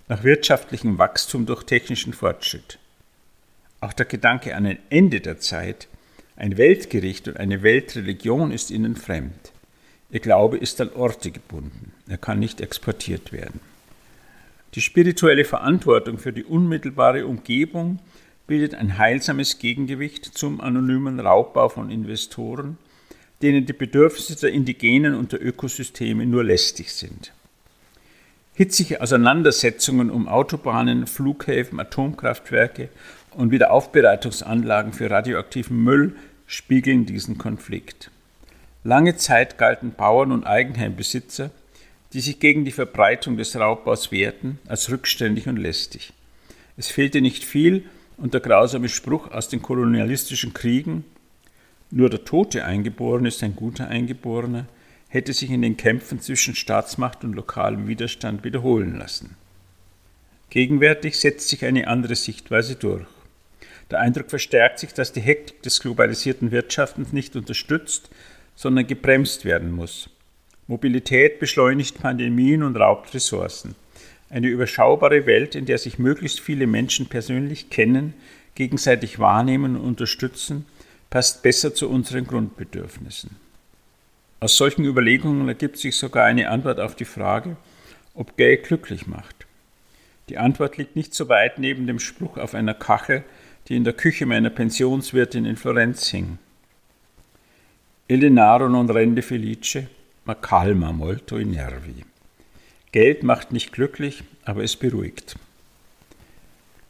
nach 0.09 0.25
wirtschaftlichem 0.25 0.99
Wachstum 0.99 1.47
durch 1.47 1.63
technischen 1.63 2.13
Fortschritt. 2.13 2.81
Auch 3.81 3.93
der 3.93 4.07
Gedanke 4.07 4.57
an 4.57 4.67
ein 4.67 4.81
Ende 4.91 5.21
der 5.21 5.39
Zeit 5.39 5.87
ein 6.35 6.59
Weltgericht 6.59 7.29
und 7.29 7.37
eine 7.37 7.63
Weltreligion 7.63 8.51
ist 8.51 8.73
ihnen 8.73 8.97
fremd. 8.97 9.53
Ihr 10.11 10.19
Glaube 10.19 10.57
ist 10.57 10.81
an 10.81 10.91
Orte 10.95 11.31
gebunden. 11.31 11.93
Er 12.09 12.19
kann 12.19 12.41
nicht 12.41 12.61
exportiert 12.61 13.31
werden. 13.31 13.61
Die 14.75 14.81
spirituelle 14.81 15.45
Verantwortung 15.45 16.19
für 16.19 16.33
die 16.33 16.43
unmittelbare 16.43 17.25
Umgebung 17.25 18.01
bildet 18.51 18.75
ein 18.75 18.99
heilsames 18.99 19.61
Gegengewicht 19.61 20.25
zum 20.25 20.61
anonymen 20.61 21.21
Raubbau 21.21 21.69
von 21.69 21.89
Investoren, 21.89 22.79
denen 23.43 23.65
die 23.65 23.73
Bedürfnisse 23.73 24.35
der 24.35 24.51
Indigenen 24.51 25.15
und 25.15 25.31
der 25.31 25.41
Ökosysteme 25.41 26.27
nur 26.27 26.43
lästig 26.43 26.93
sind. 26.93 27.33
Hitzige 28.53 29.03
Auseinandersetzungen 29.03 30.11
um 30.11 30.27
Autobahnen, 30.27 31.07
Flughäfen, 31.07 31.79
Atomkraftwerke 31.79 32.89
und 33.37 33.53
Wiederaufbereitungsanlagen 33.53 34.95
für 34.95 35.09
radioaktiven 35.09 35.85
Müll 35.85 36.17
spiegeln 36.49 37.07
diesen 37.07 37.39
Konflikt. 37.39 38.11
Lange 38.83 39.15
Zeit 39.15 39.59
galten 39.59 39.93
Bauern 39.93 40.33
und 40.33 40.43
Eigenheimbesitzer, 40.43 41.53
die 42.13 42.21
sich 42.21 42.41
gegen 42.41 42.65
die 42.65 42.73
Verbreitung 42.73 43.37
des 43.37 43.55
Raubbaus 43.55 44.11
wehrten, 44.11 44.59
als 44.67 44.91
rückständig 44.91 45.47
und 45.47 45.57
lästig. 45.57 46.13
Es 46.77 46.89
fehlte 46.89 47.21
nicht 47.21 47.45
viel 47.45 47.85
und 48.21 48.35
der 48.35 48.41
grausame 48.41 48.89
Spruch 48.89 49.31
aus 49.33 49.49
den 49.49 49.63
kolonialistischen 49.63 50.55
Kriegen, 50.55 51.05
nur 51.91 52.09
der 52.09 52.25
tote 52.25 52.65
Eingeborene 52.65 53.29
ist 53.29 53.43
ein 53.43 53.57
guter 53.57 53.89
Eingeborener, 53.89 54.67
hätte 55.09 55.33
sich 55.33 55.51
in 55.51 55.63
den 55.63 55.77
Kämpfen 55.77 56.21
zwischen 56.21 56.55
Staatsmacht 56.55 57.25
und 57.25 57.35
lokalem 57.35 57.89
Widerstand 57.89 58.45
wiederholen 58.45 58.97
lassen. 58.97 59.37
Gegenwärtig 60.51 61.19
setzt 61.19 61.49
sich 61.49 61.65
eine 61.65 61.89
andere 61.89 62.15
Sichtweise 62.15 62.77
durch. 62.77 63.07
Der 63.91 63.99
Eindruck 63.99 64.31
verstärkt 64.31 64.79
sich, 64.79 64.93
dass 64.95 65.13
die 65.13 65.21
Hektik 65.21 65.63
des 65.63 65.81
globalisierten 65.81 66.53
Wirtschaftens 66.53 67.13
nicht 67.13 67.35
unterstützt, 67.35 68.11
sondern 68.55 68.87
gebremst 68.87 69.45
werden 69.45 69.73
muss. 69.73 70.11
Mobilität 70.69 71.41
beschleunigt 71.41 72.01
Pandemien 72.01 72.63
und 72.63 72.77
raubt 72.77 73.13
Ressourcen. 73.15 73.75
Eine 74.31 74.47
überschaubare 74.47 75.27
Welt, 75.27 75.55
in 75.57 75.67
der 75.67 75.79
sich 75.79 75.99
möglichst 75.99 76.41
viele 76.41 76.67
Menschen 76.67 77.07
persönlich 77.07 77.69
kennen, 77.69 78.15
gegenseitig 78.55 79.19
wahrnehmen 79.19 79.77
und 79.77 79.85
unterstützen, 79.85 80.67
passt 81.11 81.43
besser 81.43 81.75
zu 81.75 81.91
unseren 81.91 82.27
Grundbedürfnissen. 82.27 83.37
Aus 84.39 84.57
solchen 84.57 84.85
Überlegungen 84.85 85.49
ergibt 85.49 85.77
sich 85.77 85.97
sogar 85.97 86.25
eine 86.25 86.49
Antwort 86.49 86.79
auf 86.79 86.95
die 86.95 87.05
Frage, 87.05 87.57
ob 88.15 88.37
Geld 88.37 88.65
glücklich 88.65 89.07
macht. 89.07 89.47
Die 90.29 90.39
Antwort 90.39 90.77
liegt 90.77 90.95
nicht 90.95 91.13
so 91.13 91.29
weit 91.29 91.59
neben 91.59 91.89
dem 91.89 91.99
Spruch 91.99 92.39
auf 92.39 92.55
einer 92.55 92.75
Kachel, 92.75 93.25
die 93.69 93.77
in 93.77 93.85
der 93.85 93.93
Küche 93.93 94.27
meiner 94.27 94.51
Pensionswirtin 94.51 95.45
in 95.45 95.57
Florenz 95.57 96.09
hing. 96.09 96.39
Il 98.07 98.21
denaro 98.21 98.69
non 98.69 98.91
rende 98.91 99.23
felice, 99.23 99.89
ma 100.25 100.35
calma 100.35 100.93
molto 100.93 101.39
i 101.39 101.45
nervi. 101.45 102.10
Geld 102.93 103.23
macht 103.23 103.53
nicht 103.53 103.73
glücklich, 103.73 104.25
aber 104.45 104.65
es 104.65 104.77
beruhigt. 104.77 105.37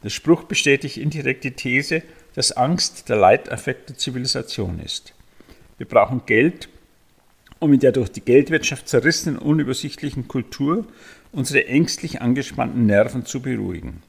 Der 0.03 0.09
Spruch 0.09 0.43
bestätigt 0.43 0.97
indirekt 0.97 1.43
die 1.43 1.51
These, 1.51 2.01
dass 2.33 2.51
Angst 2.51 3.09
der 3.09 3.17
Leitaffekt 3.17 3.89
der 3.89 3.97
Zivilisation 3.97 4.79
ist. 4.79 5.13
Wir 5.77 5.87
brauchen 5.87 6.25
Geld, 6.25 6.69
um 7.59 7.71
in 7.73 7.79
der 7.79 7.91
durch 7.91 8.09
die 8.09 8.21
Geldwirtschaft 8.21 8.87
zerrissenen, 8.87 9.37
unübersichtlichen 9.37 10.27
Kultur 10.27 10.87
unsere 11.31 11.67
ängstlich 11.67 12.21
angespannten 12.21 12.87
Nerven 12.87 13.25
zu 13.25 13.41
beruhigen. 13.41 14.01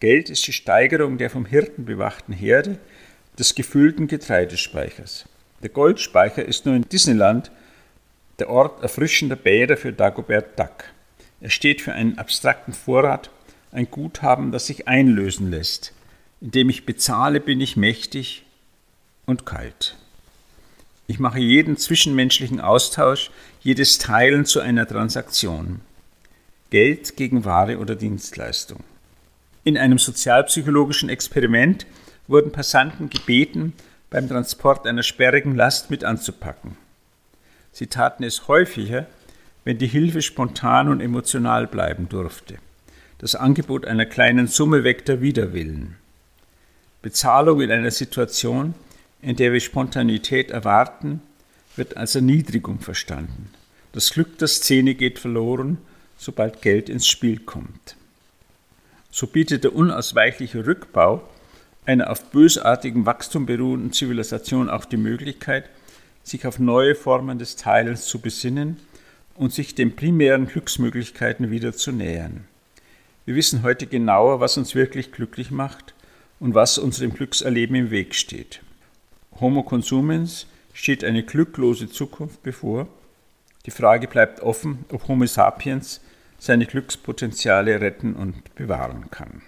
Geld 0.00 0.28
ist 0.28 0.46
die 0.46 0.52
Steigerung 0.52 1.16
der 1.16 1.30
vom 1.30 1.46
Hirten 1.46 1.84
bewachten 1.84 2.32
Herde 2.32 2.78
des 3.38 3.54
gefüllten 3.54 4.08
Getreidespeichers. 4.08 5.26
Der 5.62 5.70
Goldspeicher 5.70 6.44
ist 6.44 6.66
nur 6.66 6.74
in 6.74 6.88
Disneyland 6.88 7.50
der 8.38 8.50
Ort 8.50 8.82
erfrischender 8.82 9.36
Bäder 9.36 9.76
für 9.76 9.92
Dagobert 9.92 10.58
Duck. 10.58 10.84
Er 11.40 11.50
steht 11.50 11.80
für 11.80 11.92
einen 11.92 12.18
abstrakten 12.18 12.72
Vorrat, 12.72 13.30
ein 13.72 13.90
Guthaben, 13.90 14.52
das 14.52 14.66
sich 14.66 14.88
einlösen 14.88 15.50
lässt. 15.50 15.92
Indem 16.40 16.70
ich 16.70 16.86
bezahle, 16.86 17.40
bin 17.40 17.60
ich 17.60 17.76
mächtig 17.76 18.44
und 19.26 19.46
kalt. 19.46 19.96
Ich 21.08 21.18
mache 21.18 21.38
jeden 21.38 21.76
zwischenmenschlichen 21.76 22.60
Austausch, 22.60 23.30
jedes 23.60 23.98
Teilen 23.98 24.44
zu 24.44 24.60
einer 24.60 24.86
Transaktion. 24.86 25.80
Geld 26.70 27.16
gegen 27.16 27.44
Ware 27.44 27.78
oder 27.78 27.94
Dienstleistung. 27.94 28.82
In 29.62 29.78
einem 29.78 29.98
sozialpsychologischen 29.98 31.08
Experiment 31.08 31.86
wurden 32.28 32.50
Passanten 32.50 33.08
gebeten, 33.08 33.72
beim 34.10 34.28
Transport 34.28 34.86
einer 34.86 35.02
sperrigen 35.02 35.54
Last 35.54 35.90
mit 35.90 36.04
anzupacken. 36.04 36.76
Sie 37.72 37.86
taten 37.86 38.24
es 38.24 38.48
häufiger, 38.48 39.06
wenn 39.66 39.76
die 39.76 39.86
Hilfe 39.86 40.22
spontan 40.22 40.88
und 40.88 41.02
emotional 41.02 41.66
bleiben 41.66 42.08
durfte. 42.08 42.56
Das 43.18 43.34
Angebot 43.34 43.84
einer 43.84 44.06
kleinen 44.06 44.46
Summe 44.46 44.82
weckt 44.82 45.08
der 45.08 45.20
Widerwillen. 45.20 45.96
Bezahlung 47.02 47.60
in 47.60 47.70
einer 47.70 47.90
Situation, 47.90 48.74
in 49.20 49.36
der 49.36 49.52
wir 49.52 49.60
Spontanität 49.60 50.50
erwarten, 50.50 51.20
wird 51.76 51.98
als 51.98 52.14
Erniedrigung 52.14 52.80
verstanden. 52.80 53.50
Das 53.92 54.10
Glück 54.10 54.38
der 54.38 54.48
Szene 54.48 54.94
geht 54.94 55.18
verloren, 55.18 55.76
sobald 56.16 56.62
Geld 56.62 56.88
ins 56.88 57.06
Spiel 57.06 57.40
kommt 57.40 57.96
so 59.16 59.26
bietet 59.26 59.64
der 59.64 59.74
unausweichliche 59.74 60.66
Rückbau 60.66 61.26
einer 61.86 62.10
auf 62.10 62.30
bösartigem 62.32 63.06
Wachstum 63.06 63.46
beruhenden 63.46 63.94
Zivilisation 63.94 64.68
auch 64.68 64.84
die 64.84 64.98
Möglichkeit, 64.98 65.70
sich 66.22 66.46
auf 66.46 66.58
neue 66.58 66.94
Formen 66.94 67.38
des 67.38 67.56
Teilens 67.56 68.04
zu 68.04 68.18
besinnen 68.18 68.76
und 69.38 69.52
sich 69.52 69.74
den 69.74 69.96
primären 69.96 70.46
Glücksmöglichkeiten 70.46 71.50
wieder 71.50 71.72
zu 71.72 71.92
nähern. 71.92 72.44
Wir 73.24 73.34
wissen 73.34 73.62
heute 73.62 73.86
genauer, 73.86 74.40
was 74.40 74.56
uns 74.56 74.74
wirklich 74.74 75.12
glücklich 75.12 75.50
macht 75.50 75.94
und 76.38 76.54
was 76.54 76.78
unserem 76.78 77.12
Glückserleben 77.12 77.76
im 77.76 77.90
Weg 77.90 78.14
steht. 78.14 78.62
Homo 79.40 79.62
consumens 79.62 80.46
steht 80.72 81.02
eine 81.04 81.22
glücklose 81.22 81.88
Zukunft 81.88 82.42
bevor. 82.42 82.86
Die 83.66 83.70
Frage 83.70 84.06
bleibt 84.06 84.40
offen, 84.40 84.84
ob 84.90 85.08
Homo 85.08 85.26
sapiens 85.26 86.00
seine 86.38 86.66
Glückspotenziale 86.66 87.80
retten 87.80 88.14
und 88.14 88.54
bewahren 88.54 89.10
kann. 89.10 89.42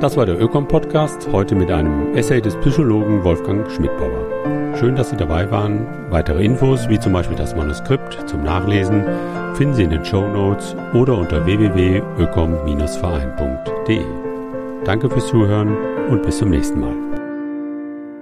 Das 0.00 0.16
war 0.16 0.26
der 0.26 0.40
Ökom-Podcast, 0.40 1.28
heute 1.32 1.56
mit 1.56 1.72
einem 1.72 2.14
Essay 2.14 2.40
des 2.40 2.54
Psychologen 2.58 3.24
Wolfgang 3.24 3.68
Schmidbauer. 3.68 4.76
Schön, 4.78 4.94
dass 4.94 5.10
Sie 5.10 5.16
dabei 5.16 5.50
waren. 5.50 5.88
Weitere 6.08 6.44
Infos, 6.44 6.88
wie 6.88 7.00
zum 7.00 7.14
Beispiel 7.14 7.36
das 7.36 7.56
Manuskript 7.56 8.16
zum 8.28 8.44
Nachlesen, 8.44 9.04
finden 9.54 9.74
Sie 9.74 9.82
in 9.82 9.90
den 9.90 10.04
Show 10.04 10.28
Notes 10.28 10.76
oder 10.94 11.18
unter 11.18 11.44
www.ökom-verein.de. 11.44 14.04
Danke 14.84 15.10
fürs 15.10 15.26
Zuhören 15.26 15.76
und 16.08 16.22
bis 16.22 16.38
zum 16.38 16.50
nächsten 16.50 16.78
Mal. 16.78 17.07